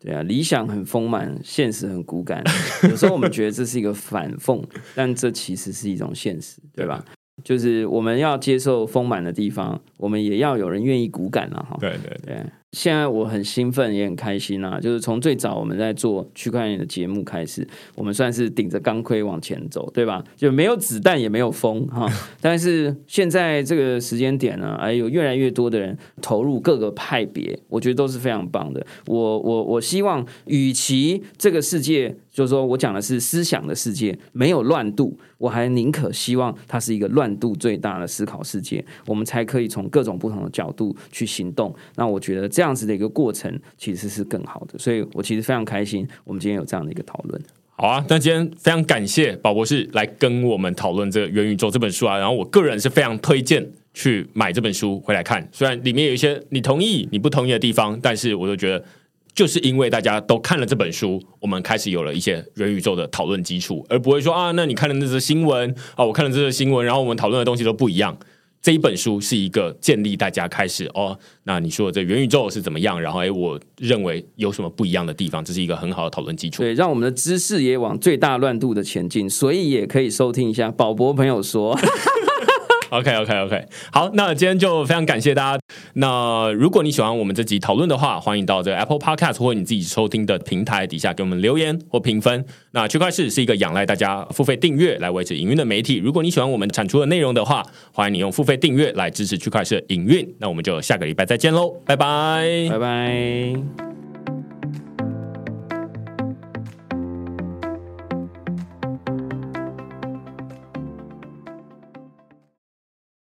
[0.00, 2.42] 对啊，理想很丰满，现实很骨感。
[2.88, 4.62] 有时候我们觉得这是一个反讽，
[4.96, 7.04] 但这其实是一种现实，对吧？
[7.06, 11.76] 对就是我们要接受丰满的地方，我们也要有人愿意骨感了哈。
[11.80, 12.44] 对对对。
[12.72, 14.78] 现在我很兴奋，也很开心啊！
[14.78, 17.66] 就是从最早我们在做区块链的节目开始，
[17.96, 20.22] 我们算是顶着钢盔往前走，对吧？
[20.36, 22.08] 就没有子弹，也没有风哈。
[22.40, 28.86] 但是现在这个时间点呢，哎有越来越多的人投入各个派别，我觉得都是非常棒的。
[29.06, 41.74] 我我我希望，与其这个世界，就是说我讲的是思想的世界，没有乱度，我还宁可希望它是一个乱度最大的思考世界，我们才可以从各种不同的角度去行动。
[41.96, 42.60] 那我觉得这。
[42.60, 47.42] 样子的一个过程其实是更好的，所以我其实非常开心，我们今天有这样的一个讨论。
[47.70, 58.84] 好啊，那今天非常感谢宝博士来跟我们讨论这个元宇宙这本书啊，然后我个人是非常推荐去买这本书回来看，虽然里面有一些你同意你不同意的地方，但是我就觉得
[59.34, 68.16] 就是因为大家都看了这本书，我们开始有了一些元宇宙的讨论基础，而不会说啊，那你看了那则新闻啊，我看了这则新闻，然后我们讨论的东西都不一样。
[68.62, 73.00] 这一本书是一个建立大家开始哦，那你说这元宇宙是怎么样？
[73.00, 75.42] 然后哎，我认为有什么不一样的地方？
[75.42, 76.62] 这是一个很好的讨论基础。
[76.62, 81.74] 对，让我们的知识也往最大乱度的前进，所以也可以收听一下宝博朋友说。
[82.98, 85.60] OK，OK，OK，好，那今天就非常感谢大家。
[85.94, 92.44] 那如果你喜欢我们这集讨论的话，欢迎到这个 Apple Podcast 或你自己收听的平台底下给我们留言或评分。
[92.72, 95.96] 那区块势是一个仰赖大家付费订阅来维持营运的媒体。
[95.96, 100.28] 如果你喜欢我们产出的内容的话，欢迎你用付费订阅来支持区块势营运。
[100.38, 103.89] 那我们就下个礼拜再见喽，拜拜，拜拜。